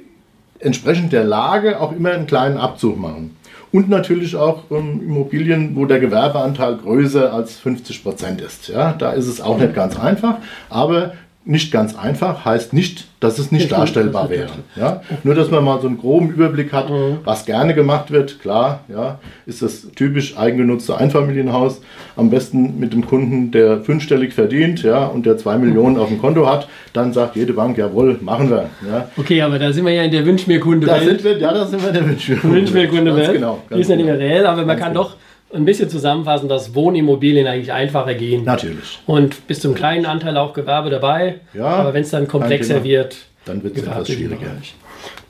entsprechend 0.58 1.12
der 1.12 1.24
Lage 1.24 1.80
auch 1.80 1.92
immer 1.92 2.12
einen 2.12 2.26
kleinen 2.26 2.56
Abzug 2.56 2.98
machen. 2.98 3.36
Und 3.74 3.88
natürlich 3.88 4.36
auch 4.36 4.70
ähm, 4.70 5.00
Immobilien, 5.04 5.74
wo 5.74 5.84
der 5.84 5.98
Gewerbeanteil 5.98 6.76
größer 6.76 7.32
als 7.34 7.56
50 7.56 8.04
Prozent 8.04 8.40
ist. 8.40 8.68
Ja, 8.68 8.92
da 8.92 9.10
ist 9.10 9.26
es 9.26 9.40
auch 9.40 9.58
nicht 9.58 9.74
ganz 9.74 9.98
einfach, 9.98 10.36
aber 10.70 11.14
nicht 11.46 11.70
ganz 11.70 11.94
einfach 11.94 12.44
heißt 12.44 12.72
nicht, 12.72 13.06
dass 13.20 13.38
es 13.38 13.52
nicht 13.52 13.70
darstellbar 13.70 14.30
wäre. 14.30 14.50
Ja? 14.76 15.02
Nur, 15.24 15.34
dass 15.34 15.50
man 15.50 15.62
mal 15.62 15.80
so 15.80 15.86
einen 15.86 15.98
groben 15.98 16.30
Überblick 16.30 16.72
hat, 16.72 16.88
mhm. 16.88 17.18
was 17.24 17.44
gerne 17.44 17.74
gemacht 17.74 18.10
wird. 18.10 18.40
Klar, 18.40 18.80
ja, 18.88 19.18
ist 19.44 19.60
das 19.60 19.88
typisch 19.94 20.38
eigengenutzte 20.38 20.96
Einfamilienhaus. 20.96 21.82
Am 22.16 22.30
besten 22.30 22.78
mit 22.78 22.92
dem 22.92 23.06
Kunden, 23.06 23.50
der 23.50 23.80
fünfstellig 23.80 24.32
verdient 24.32 24.82
ja, 24.82 25.04
und 25.04 25.26
der 25.26 25.36
zwei 25.36 25.58
Millionen 25.58 25.98
auf 25.98 26.08
dem 26.08 26.18
Konto 26.18 26.46
hat. 26.46 26.68
Dann 26.92 27.12
sagt 27.12 27.36
jede 27.36 27.52
Bank, 27.52 27.76
jawohl, 27.76 28.18
machen 28.20 28.48
wir. 28.50 28.70
Ja. 28.88 29.08
Okay, 29.16 29.42
aber 29.42 29.58
da 29.58 29.72
sind 29.72 29.84
wir 29.84 29.92
ja 29.92 30.02
in 30.02 30.12
der 30.12 30.24
Wünschmirkunde. 30.24 30.86
Da 30.86 31.00
sind 31.00 31.22
wir, 31.24 31.38
ja, 31.38 31.52
da 31.52 31.66
sind 31.66 31.82
wir 31.82 31.88
in 31.88 31.94
der 31.94 32.06
Wünschmirkunde. 32.06 32.56
Wünschmirkunde 32.56 33.32
Genau, 33.32 33.62
Die 33.74 33.80
ist 33.80 33.90
ja 33.90 33.96
nicht 33.96 34.06
mehr 34.06 34.18
reell, 34.18 34.46
aber 34.46 34.64
man 34.64 34.78
kann 34.78 34.92
genau. 34.92 35.04
doch 35.04 35.16
ein 35.54 35.64
bisschen 35.64 35.88
zusammenfassen, 35.88 36.48
dass 36.48 36.74
Wohnimmobilien 36.74 37.46
eigentlich 37.46 37.72
einfacher 37.72 38.14
gehen. 38.14 38.44
Natürlich. 38.44 38.98
Und 39.06 39.46
bis 39.46 39.60
zum 39.60 39.74
kleinen 39.74 40.06
Anteil 40.06 40.36
auch 40.36 40.52
Gewerbe 40.52 40.90
dabei. 40.90 41.40
Ja, 41.54 41.66
aber 41.66 41.94
wenn 41.94 42.02
es 42.02 42.10
dann 42.10 42.28
komplexer 42.28 42.84
wird, 42.84 43.16
dann 43.44 43.62
wird 43.62 43.76
es 43.76 43.82
etwas 43.82 44.08
schwieriger. 44.08 44.56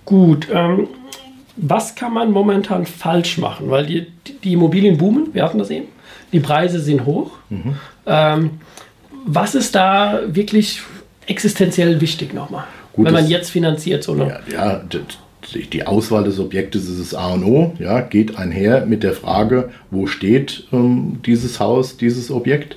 Gut. 0.04 0.48
Ähm, 0.52 0.88
was 1.56 1.94
kann 1.94 2.12
man 2.12 2.32
momentan 2.32 2.84
falsch 2.84 3.38
machen? 3.38 3.70
Weil 3.70 3.86
die, 3.86 4.06
die 4.42 4.52
Immobilien 4.54 4.98
boomen, 4.98 5.28
wir 5.32 5.44
hatten 5.44 5.58
das 5.58 5.70
eben. 5.70 5.86
Die 6.32 6.40
Preise 6.40 6.80
sind 6.80 7.06
hoch. 7.06 7.32
Mhm. 7.48 7.76
Ähm, 8.06 8.50
was 9.24 9.54
ist 9.54 9.74
da 9.74 10.20
wirklich 10.26 10.82
existenziell 11.26 12.00
wichtig 12.00 12.34
nochmal? 12.34 12.64
Gut, 12.92 13.06
wenn 13.06 13.14
man 13.14 13.28
jetzt 13.28 13.50
finanziert 13.50 14.04
so 14.04 14.12
eine. 14.12 14.28
Ja, 14.28 14.40
ja 14.52 14.82
die 15.52 15.86
Auswahl 15.86 16.24
des 16.24 16.38
Objektes 16.38 16.88
ist 16.88 17.00
das 17.00 17.14
A 17.14 17.34
und 17.34 17.44
O, 17.44 17.74
ja, 17.78 18.00
geht 18.00 18.38
einher 18.38 18.86
mit 18.86 19.02
der 19.02 19.12
Frage, 19.12 19.70
wo 19.90 20.06
steht 20.06 20.66
ähm, 20.72 21.20
dieses 21.24 21.60
Haus, 21.60 21.96
dieses 21.96 22.30
Objekt, 22.30 22.76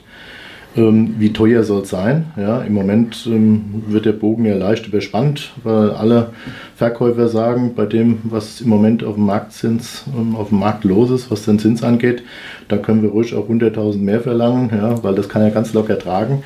ähm, 0.77 1.15
wie 1.17 1.33
teuer 1.33 1.63
soll 1.63 1.81
es 1.81 1.89
sein. 1.89 2.25
Ja, 2.37 2.61
Im 2.61 2.73
Moment 2.73 3.25
ähm, 3.25 3.83
wird 3.87 4.05
der 4.05 4.11
Bogen 4.11 4.45
ja 4.45 4.55
leicht 4.55 4.87
überspannt, 4.87 5.51
weil 5.63 5.91
alle 5.91 6.31
Verkäufer 6.75 7.27
sagen, 7.29 7.73
bei 7.75 7.85
dem, 7.85 8.19
was 8.23 8.61
im 8.61 8.69
Moment 8.69 9.03
auf 9.03 9.15
dem 9.15 9.25
Marktzins, 9.25 10.03
ähm, 10.15 10.35
auf 10.35 10.49
dem 10.49 10.59
Markt 10.59 10.83
los 10.83 11.09
ist, 11.09 11.31
was 11.31 11.45
den 11.45 11.59
Zins 11.59 11.83
angeht, 11.83 12.23
da 12.67 12.77
können 12.77 13.01
wir 13.01 13.09
ruhig 13.09 13.33
auch 13.33 13.49
100.000 13.49 13.97
mehr 13.97 14.21
verlangen, 14.21 14.69
ja, 14.71 15.03
weil 15.03 15.15
das 15.15 15.29
kann 15.29 15.41
er 15.41 15.51
ganz 15.51 15.73
locker 15.73 15.97
tragen. 15.97 16.43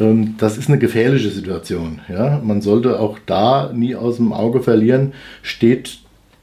Ähm, 0.00 0.34
das 0.38 0.58
ist 0.58 0.68
eine 0.68 0.78
gefährliche 0.78 1.30
Situation. 1.30 2.00
Ja? 2.08 2.40
Man 2.42 2.62
sollte 2.62 3.00
auch 3.00 3.18
da 3.26 3.72
nie 3.74 3.94
aus 3.94 4.16
dem 4.16 4.32
Auge 4.32 4.62
verlieren, 4.62 5.12
steht 5.42 5.98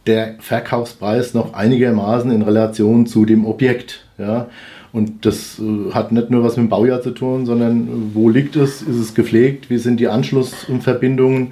der 0.08 0.36
Verkaufspreis 0.40 1.34
noch 1.34 1.54
einigermaßen 1.54 2.32
in 2.32 2.42
Relation 2.42 3.06
zu 3.06 3.26
dem 3.26 3.46
Objekt. 3.46 4.06
Ja? 4.18 4.48
Und 4.92 5.26
das 5.26 5.60
äh, 5.60 5.92
hat 5.94 6.12
nicht 6.12 6.32
nur 6.32 6.44
was 6.44 6.58
mit 6.58 6.66
dem 6.66 6.70
Baujahr 6.70 7.02
zu 7.02 7.12
tun, 7.12 7.46
sondern 7.46 7.88
äh, 7.88 7.90
wo 8.14 8.30
liegt 8.30 8.56
es? 8.56 8.82
Ist 8.82 8.98
es 8.98 9.14
gepflegt? 9.14 9.70
Wie 9.70 9.78
sind 9.78 10.00
die 10.00 10.08
Anschlussverbindungen? 10.08 11.52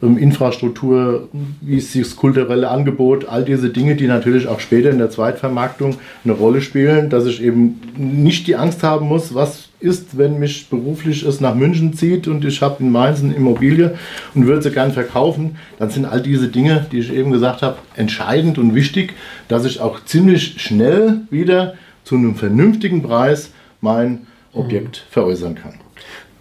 Infrastruktur, 0.00 1.28
wie 1.60 1.76
ist 1.76 1.94
das 1.98 2.14
kulturelle 2.14 2.68
Angebot, 2.68 3.28
all 3.28 3.44
diese 3.44 3.70
Dinge, 3.70 3.96
die 3.96 4.06
natürlich 4.06 4.46
auch 4.46 4.60
später 4.60 4.90
in 4.90 4.98
der 4.98 5.10
Zweitvermarktung 5.10 5.96
eine 6.24 6.34
Rolle 6.34 6.60
spielen, 6.60 7.10
dass 7.10 7.26
ich 7.26 7.42
eben 7.42 7.80
nicht 7.96 8.46
die 8.46 8.54
Angst 8.54 8.84
haben 8.84 9.08
muss, 9.08 9.34
was 9.34 9.70
ist, 9.80 10.16
wenn 10.16 10.38
mich 10.38 10.68
beruflich 10.68 11.24
es 11.24 11.40
nach 11.40 11.54
München 11.54 11.94
zieht 11.94 12.28
und 12.28 12.44
ich 12.44 12.62
habe 12.62 12.82
in 12.82 12.90
Mainz 12.90 13.22
eine 13.22 13.34
Immobilie 13.34 13.96
und 14.34 14.46
würde 14.46 14.62
sie 14.62 14.70
gern 14.70 14.92
verkaufen, 14.92 15.56
dann 15.80 15.90
sind 15.90 16.04
all 16.04 16.20
diese 16.20 16.48
Dinge, 16.48 16.86
die 16.92 16.98
ich 16.98 17.12
eben 17.12 17.32
gesagt 17.32 17.62
habe, 17.62 17.78
entscheidend 17.96 18.58
und 18.58 18.76
wichtig, 18.76 19.14
dass 19.48 19.64
ich 19.64 19.80
auch 19.80 20.04
ziemlich 20.04 20.60
schnell 20.60 21.22
wieder 21.30 21.74
zu 22.04 22.14
einem 22.14 22.36
vernünftigen 22.36 23.02
Preis 23.02 23.50
mein 23.80 24.26
Objekt 24.52 25.04
mhm. 25.08 25.12
veräußern 25.12 25.54
kann. 25.56 25.74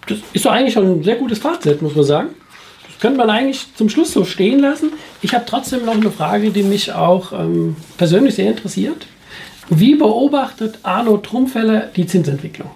Das 0.07 0.19
ist 0.31 0.45
doch 0.45 0.51
eigentlich 0.51 0.73
schon 0.73 0.99
ein 0.99 1.03
sehr 1.03 1.15
gutes 1.15 1.39
Fazit, 1.39 1.81
muss 1.81 1.95
man 1.95 2.05
sagen 2.05 2.29
könnte 2.99 3.17
man 3.17 3.29
eigentlich 3.29 3.67
zum 3.75 3.89
Schluss 3.89 4.11
so 4.11 4.25
stehen 4.25 4.59
lassen. 4.59 4.91
Ich 5.21 5.33
habe 5.33 5.45
trotzdem 5.47 5.85
noch 5.85 5.95
eine 5.95 6.11
Frage, 6.11 6.51
die 6.51 6.63
mich 6.63 6.91
auch 6.93 7.31
ähm, 7.31 7.75
persönlich 7.97 8.35
sehr 8.35 8.49
interessiert. 8.49 9.07
Wie 9.69 9.95
beobachtet 9.95 10.79
Arno 10.83 11.17
Trumpfeller 11.17 11.89
die 11.95 12.07
Zinsentwicklung? 12.07 12.69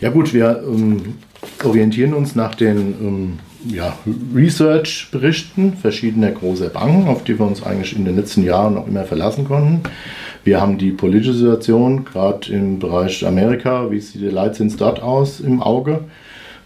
Ja 0.00 0.10
gut, 0.10 0.34
wir 0.34 0.62
ähm, 0.66 1.16
orientieren 1.64 2.12
uns 2.12 2.34
nach 2.34 2.54
den 2.54 2.76
ähm, 2.76 3.38
ja, 3.68 3.96
Research-Berichten 4.34 5.74
verschiedener 5.74 6.30
großer 6.30 6.68
Banken, 6.68 7.08
auf 7.08 7.24
die 7.24 7.38
wir 7.38 7.46
uns 7.46 7.62
eigentlich 7.62 7.96
in 7.96 8.04
den 8.04 8.16
letzten 8.16 8.44
Jahren 8.44 8.74
noch 8.74 8.86
immer 8.86 9.04
verlassen 9.04 9.44
konnten. 9.44 9.80
Wir 10.44 10.60
haben 10.60 10.78
die 10.78 10.90
politische 10.90 11.32
Situation, 11.32 12.04
gerade 12.04 12.52
im 12.52 12.78
Bereich 12.78 13.26
Amerika, 13.26 13.90
wie 13.90 14.00
sieht 14.00 14.22
der 14.22 14.32
Leitzins 14.32 14.76
dort 14.76 15.02
aus, 15.02 15.40
im 15.40 15.60
Auge. 15.60 16.04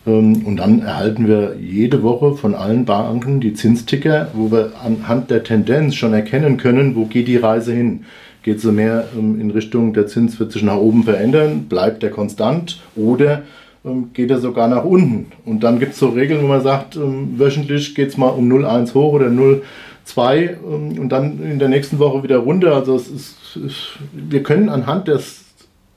Ähm, 0.07 0.47
und 0.47 0.57
dann 0.57 0.81
erhalten 0.83 1.27
wir 1.27 1.57
jede 1.61 2.03
Woche 2.03 2.35
von 2.35 2.55
allen 2.55 2.85
Banken 2.85 3.41
die 3.41 3.55
Zinsticker, 3.55 4.29
wo 4.35 4.51
wir 4.51 4.73
anhand 4.83 5.31
der 5.31 5.43
Tendenz 5.43 5.95
schon 5.95 6.15
erkennen 6.15 6.57
können, 6.57 6.97
wo 6.97 7.05
geht 7.05 7.29
die 7.29 7.37
Reise 7.37 7.73
hin. 7.73 8.05
Geht 8.43 8.61
sie 8.61 8.73
mehr 8.73 9.09
ähm, 9.17 9.41
in 9.41 9.51
Richtung, 9.51 9.93
der 9.93 10.07
Zins 10.07 10.41
wird 10.41 10.53
sich 10.53 10.63
nach 10.63 10.77
oben 10.77 11.05
verändern, 11.05 11.67
bleibt 11.69 12.03
er 12.03 12.11
konstant 12.11 12.81
oder 12.97 13.43
ähm, 13.85 14.11
geht 14.15 14.31
er 14.31 14.39
sogar 14.39 14.69
nach 14.69 14.85
unten. 14.85 15.33
Und 15.45 15.63
dann 15.63 15.79
gibt 15.79 15.93
es 15.93 15.99
so 15.99 16.09
Regeln, 16.09 16.43
wo 16.43 16.47
man 16.47 16.63
sagt, 16.63 16.99
wöchentlich 16.99 17.95
geht 17.95 18.09
es 18.09 18.17
mal 18.17 18.29
um 18.29 18.51
0,1 18.51 18.95
hoch 18.95 19.13
oder 19.13 19.27
0,2 19.27 20.59
und 20.59 21.09
dann 21.11 21.43
in 21.43 21.59
der 21.59 21.69
nächsten 21.69 21.99
Woche 21.99 22.23
wieder 22.23 22.39
runter. 22.39 22.75
Also 22.75 22.97
es 22.97 23.09
ist, 23.09 23.99
wir 24.13 24.43
können 24.43 24.71
anhand 24.71 25.09
des 25.09 25.50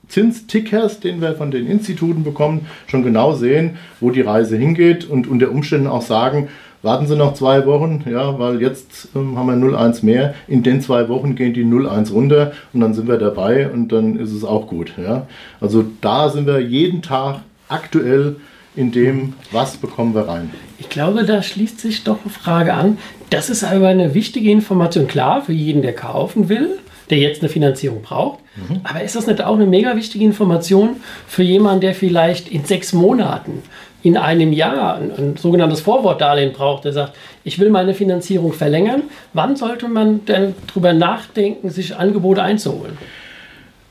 Zinstickers, 0.08 1.00
den 1.00 1.20
wir 1.20 1.34
von 1.34 1.50
den 1.50 1.66
Instituten 1.66 2.24
bekommen, 2.24 2.66
schon 2.86 3.02
genau 3.02 3.34
sehen, 3.34 3.78
wo 4.00 4.10
die 4.10 4.20
Reise 4.20 4.56
hingeht 4.56 5.08
und 5.08 5.26
unter 5.26 5.50
Umständen 5.50 5.86
auch 5.86 6.02
sagen, 6.02 6.48
warten 6.82 7.06
Sie 7.06 7.16
noch 7.16 7.34
zwei 7.34 7.66
Wochen, 7.66 8.04
ja, 8.08 8.38
weil 8.38 8.60
jetzt 8.60 9.08
ähm, 9.16 9.38
haben 9.38 9.48
wir 9.48 9.76
0,1 9.76 10.04
mehr. 10.04 10.34
In 10.46 10.62
den 10.62 10.82
zwei 10.82 11.08
Wochen 11.08 11.34
gehen 11.34 11.54
die 11.54 11.64
0,1 11.64 12.12
runter 12.12 12.52
und 12.72 12.80
dann 12.80 12.92
sind 12.92 13.08
wir 13.08 13.16
dabei 13.16 13.70
und 13.70 13.88
dann 13.90 14.16
ist 14.16 14.32
es 14.32 14.44
auch 14.44 14.66
gut. 14.66 14.92
Ja. 14.98 15.26
Also 15.60 15.84
da 16.00 16.28
sind 16.28 16.46
wir 16.46 16.60
jeden 16.60 17.00
Tag 17.00 17.40
aktuell 17.68 18.36
in 18.76 18.92
dem, 18.92 19.32
was 19.50 19.76
bekommen 19.76 20.14
wir 20.14 20.28
rein. 20.28 20.50
Ich 20.78 20.88
glaube, 20.90 21.24
da 21.24 21.42
schließt 21.42 21.80
sich 21.80 22.04
doch 22.04 22.18
eine 22.22 22.30
Frage 22.30 22.74
an. 22.74 22.98
Das 23.30 23.48
ist 23.48 23.64
aber 23.64 23.88
eine 23.88 24.14
wichtige 24.14 24.50
Information, 24.50 25.06
klar, 25.06 25.42
für 25.42 25.52
jeden, 25.52 25.82
der 25.82 25.94
kaufen 25.94 26.48
will 26.48 26.78
der 27.10 27.18
jetzt 27.18 27.42
eine 27.42 27.48
Finanzierung 27.48 28.02
braucht. 28.02 28.40
Mhm. 28.56 28.80
Aber 28.84 29.02
ist 29.02 29.16
das 29.16 29.26
nicht 29.26 29.42
auch 29.42 29.54
eine 29.54 29.66
mega 29.66 29.96
wichtige 29.96 30.24
Information 30.24 30.96
für 31.26 31.42
jemanden, 31.42 31.82
der 31.82 31.94
vielleicht 31.94 32.48
in 32.48 32.64
sechs 32.64 32.92
Monaten, 32.92 33.62
in 34.02 34.16
einem 34.16 34.52
Jahr 34.52 34.96
ein, 34.96 35.10
ein 35.16 35.36
sogenanntes 35.36 35.80
Vorwortdarlehen 35.80 36.52
braucht, 36.52 36.84
der 36.84 36.92
sagt, 36.92 37.16
ich 37.42 37.58
will 37.58 37.70
meine 37.70 37.94
Finanzierung 37.94 38.52
verlängern. 38.52 39.04
Wann 39.32 39.56
sollte 39.56 39.88
man 39.88 40.24
denn 40.26 40.54
darüber 40.66 40.92
nachdenken, 40.92 41.70
sich 41.70 41.96
Angebote 41.96 42.42
einzuholen? 42.42 42.98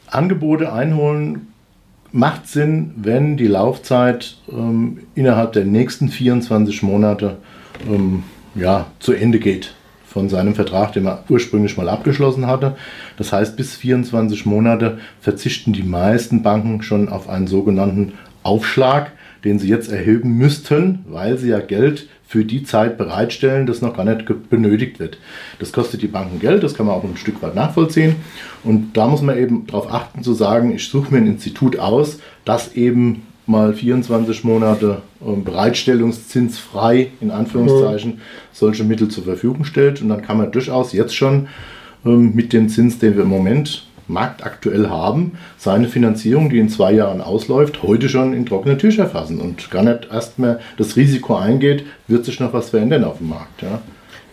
Angebote 0.08 0.72
einholen 0.72 1.48
macht 2.12 2.48
Sinn, 2.48 2.94
wenn 2.98 3.38
die 3.38 3.48
Laufzeit 3.48 4.36
ähm, 4.52 5.00
innerhalb 5.16 5.54
der 5.54 5.66
nächsten 5.66 6.10
24 6.10 6.84
Monate 6.84 7.38
ähm, 7.90 8.24
ja, 8.54 8.86
zu 9.00 9.14
Ende 9.14 9.40
geht 9.40 9.74
von 10.14 10.30
seinem 10.30 10.54
Vertrag, 10.54 10.94
den 10.94 11.08
er 11.08 11.24
ursprünglich 11.28 11.76
mal 11.76 11.90
abgeschlossen 11.90 12.46
hatte. 12.46 12.76
Das 13.18 13.34
heißt, 13.34 13.58
bis 13.58 13.76
24 13.76 14.46
Monate 14.46 15.00
verzichten 15.20 15.74
die 15.74 15.82
meisten 15.82 16.44
Banken 16.44 16.84
schon 16.84 17.10
auf 17.10 17.28
einen 17.28 17.48
sogenannten 17.48 18.14
Aufschlag, 18.44 19.12
den 19.44 19.58
sie 19.58 19.70
jetzt 19.70 19.92
erheben 19.92 20.38
müssten, 20.38 21.00
weil 21.08 21.40
sie 21.40 21.50
ja 21.50 21.60
Geld 21.60 22.08
für 22.28 22.46
die 22.46 22.64
Zeit 22.64 22.98
bereitstellen, 23.00 23.66
das 23.66 23.82
noch 23.82 23.98
gar 23.98 24.06
nicht 24.06 24.26
benötigt 24.50 25.00
wird. 25.00 25.18
Das 25.58 25.72
kostet 25.72 26.04
die 26.04 26.08
Banken 26.08 26.40
Geld, 26.40 26.62
das 26.62 26.76
kann 26.76 26.86
man 26.86 26.96
auch 26.96 27.04
ein 27.04 27.18
Stück 27.18 27.42
weit 27.42 27.56
nachvollziehen. 27.56 28.18
Und 28.64 28.96
da 28.96 29.08
muss 29.08 29.24
man 29.24 29.38
eben 29.38 29.66
darauf 29.66 29.92
achten 29.92 30.22
zu 30.22 30.34
sagen, 30.34 30.74
ich 30.76 30.88
suche 30.88 31.12
mir 31.12 31.18
ein 31.18 31.28
Institut 31.28 31.80
aus, 31.80 32.20
das 32.46 32.74
eben 32.76 33.24
mal 33.46 33.74
24 33.74 34.44
Monate 34.44 35.02
ähm, 35.26 35.44
bereitstellungszinsfrei, 35.44 37.12
in 37.20 37.32
Anführungszeichen, 37.32 38.22
solche 38.52 38.84
Mittel 38.84 39.10
zur 39.10 39.24
Verfügung 39.24 39.66
stellt. 39.66 40.02
Und 40.02 40.10
dann 40.10 40.22
kann 40.22 40.38
man 40.38 40.52
durchaus 40.52 40.94
jetzt 40.94 41.16
schon 41.16 41.48
ähm, 42.06 42.34
mit 42.34 42.54
dem 42.54 42.70
Zins, 42.70 43.00
den 43.00 43.16
wir 43.16 43.24
im 43.24 43.30
Moment 43.30 43.86
marktaktuell 44.08 44.90
haben, 44.90 45.34
seine 45.58 45.88
Finanzierung, 45.88 46.50
die 46.50 46.60
in 46.60 46.70
zwei 46.70 46.94
Jahren 46.94 47.22
ausläuft, 47.22 47.84
heute 47.84 48.10
schon 48.10 48.34
in 48.34 48.46
trockene 48.46 48.78
Tücher 48.78 49.08
fassen 49.08 49.40
und 49.40 49.72
gar 49.72 49.84
nicht 49.84 50.10
erst 50.12 50.40
mehr 50.40 50.60
das 50.78 50.96
Risiko 50.96 51.36
eingeht, 51.36 51.86
wird 52.08 52.26
sich 52.26 52.40
noch 52.40 52.54
was 52.54 52.72
verändern 52.72 53.06
auf 53.06 53.20
dem 53.20 53.30
Markt. 53.30 53.62
Ja. 53.62 53.82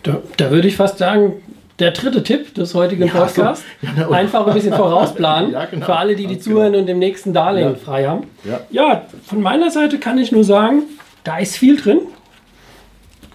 Da, 0.03 0.21
da 0.37 0.51
würde 0.51 0.67
ich 0.67 0.75
fast 0.75 0.97
sagen, 0.97 1.35
der 1.81 1.91
dritte 1.91 2.23
Tipp 2.23 2.53
des 2.53 2.73
heutigen 2.73 3.07
ja, 3.07 3.11
Podcasts, 3.11 3.65
so. 3.81 3.87
ja, 4.01 4.09
einfach 4.09 4.45
ein 4.47 4.53
bisschen 4.53 4.73
vorausplanen 4.73 5.51
ja, 5.53 5.65
genau. 5.65 5.85
für 5.85 5.95
alle, 5.95 6.15
die 6.15 6.27
die 6.27 6.35
genau. 6.35 6.43
zuhören 6.43 6.75
und 6.75 6.85
dem 6.85 6.99
nächsten 6.99 7.33
Darlehen 7.33 7.75
frei 7.75 8.07
haben. 8.07 8.27
Ja. 8.69 9.07
von 9.25 9.41
meiner 9.41 9.71
Seite 9.71 9.97
kann 9.97 10.17
ich 10.17 10.31
nur 10.31 10.43
sagen, 10.43 10.83
da 11.23 11.37
ist 11.39 11.57
viel 11.57 11.77
drin. 11.77 11.99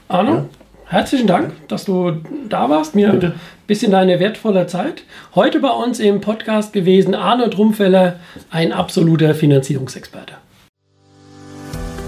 Arno, 0.08 0.48
herzlichen 0.86 1.26
Dank, 1.26 1.52
dass 1.68 1.84
du 1.84 2.12
da 2.48 2.70
warst, 2.70 2.94
mir 2.94 3.10
Bitte. 3.10 3.26
ein 3.26 3.40
bisschen 3.66 3.90
deine 3.90 4.20
wertvolle 4.20 4.68
Zeit. 4.68 5.02
Heute 5.34 5.58
bei 5.58 5.70
uns 5.70 5.98
im 5.98 6.20
Podcast 6.20 6.72
gewesen 6.72 7.16
Arno 7.16 7.48
Drumfeller, 7.48 8.20
ein 8.50 8.72
absoluter 8.72 9.34
Finanzierungsexperte. 9.34 10.34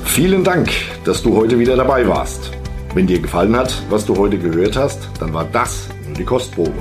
Vielen 0.04 0.44
Dank, 0.44 0.70
dass 1.04 1.22
du 1.22 1.36
heute 1.36 1.58
wieder 1.58 1.76
dabei 1.76 2.06
warst. 2.06 2.50
Wenn 2.94 3.06
dir 3.06 3.20
gefallen 3.20 3.54
hat, 3.56 3.74
was 3.90 4.06
du 4.06 4.16
heute 4.16 4.38
gehört 4.38 4.76
hast, 4.76 5.08
dann 5.20 5.34
war 5.34 5.44
das 5.44 5.88
die 6.18 6.24
Kostprobe. 6.24 6.72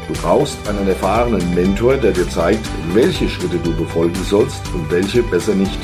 Du 0.07 0.13
brauchst 0.21 0.57
einen 0.67 0.87
erfahrenen 0.87 1.55
Mentor, 1.55 1.97
der 1.97 2.11
dir 2.11 2.29
zeigt, 2.29 2.65
welche 2.93 3.27
Schritte 3.27 3.57
du 3.57 3.75
befolgen 3.75 4.23
sollst 4.29 4.61
und 4.73 4.89
welche 4.91 5.23
besser 5.23 5.55
nicht. 5.55 5.79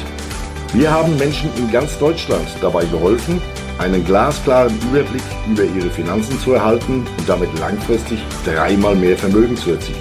Wir 0.74 0.92
haben 0.92 1.18
Menschen 1.18 1.50
in 1.58 1.72
ganz 1.72 1.98
Deutschland 1.98 2.48
dabei 2.62 2.86
geholfen, 2.86 3.42
einen 3.80 4.06
glasklaren 4.06 4.74
Überblick 4.90 5.24
über 5.50 5.64
ihre 5.64 5.90
Finanzen 5.90 6.40
zu 6.40 6.54
erhalten 6.54 7.06
und 7.18 7.28
damit 7.28 7.50
langfristig 7.60 8.20
dreimal 8.46 8.96
mehr 8.96 9.18
Vermögen 9.18 9.58
zu 9.58 9.72
erzielen. 9.72 10.00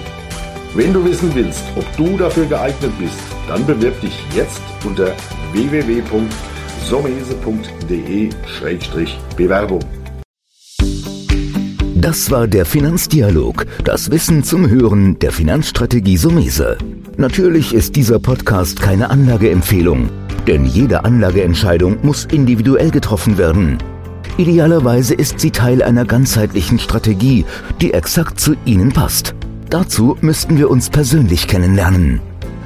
Wenn 0.73 0.93
du 0.93 1.03
wissen 1.03 1.33
willst, 1.35 1.63
ob 1.75 1.97
du 1.97 2.15
dafür 2.17 2.45
geeignet 2.45 2.91
bist, 2.99 3.19
dann 3.47 3.65
bewirb 3.65 3.99
dich 3.99 4.17
jetzt 4.33 4.61
unter 4.85 5.13
www.somese.de-bewerbung. 6.91 9.79
Das 11.95 12.29
war 12.31 12.47
der 12.47 12.65
Finanzdialog, 12.65 13.65
das 13.83 14.09
Wissen 14.11 14.43
zum 14.43 14.69
Hören 14.69 15.19
der 15.19 15.31
Finanzstrategie 15.31 16.17
Sumese. 16.17 16.77
Natürlich 17.17 17.73
ist 17.73 17.95
dieser 17.95 18.19
Podcast 18.19 18.79
keine 18.81 19.09
Anlageempfehlung. 19.09 20.09
Denn 20.47 20.65
jede 20.65 21.05
Anlageentscheidung 21.05 21.99
muss 22.01 22.25
individuell 22.25 22.89
getroffen 22.89 23.37
werden. 23.37 23.77
Idealerweise 24.37 25.13
ist 25.13 25.39
sie 25.39 25.51
Teil 25.51 25.83
einer 25.83 26.05
ganzheitlichen 26.05 26.79
Strategie, 26.79 27.45
die 27.79 27.93
exakt 27.93 28.39
zu 28.39 28.55
Ihnen 28.65 28.91
passt. 28.91 29.35
Dazu 29.69 30.17
müssten 30.21 30.57
wir 30.57 30.71
uns 30.71 30.89
persönlich 30.89 31.47
kennenlernen. 31.47 32.21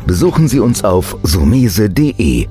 Besuchen 0.07 0.47
Sie 0.47 0.61
uns 0.61 0.85
auf 0.85 1.17
sumese.de 1.23 2.47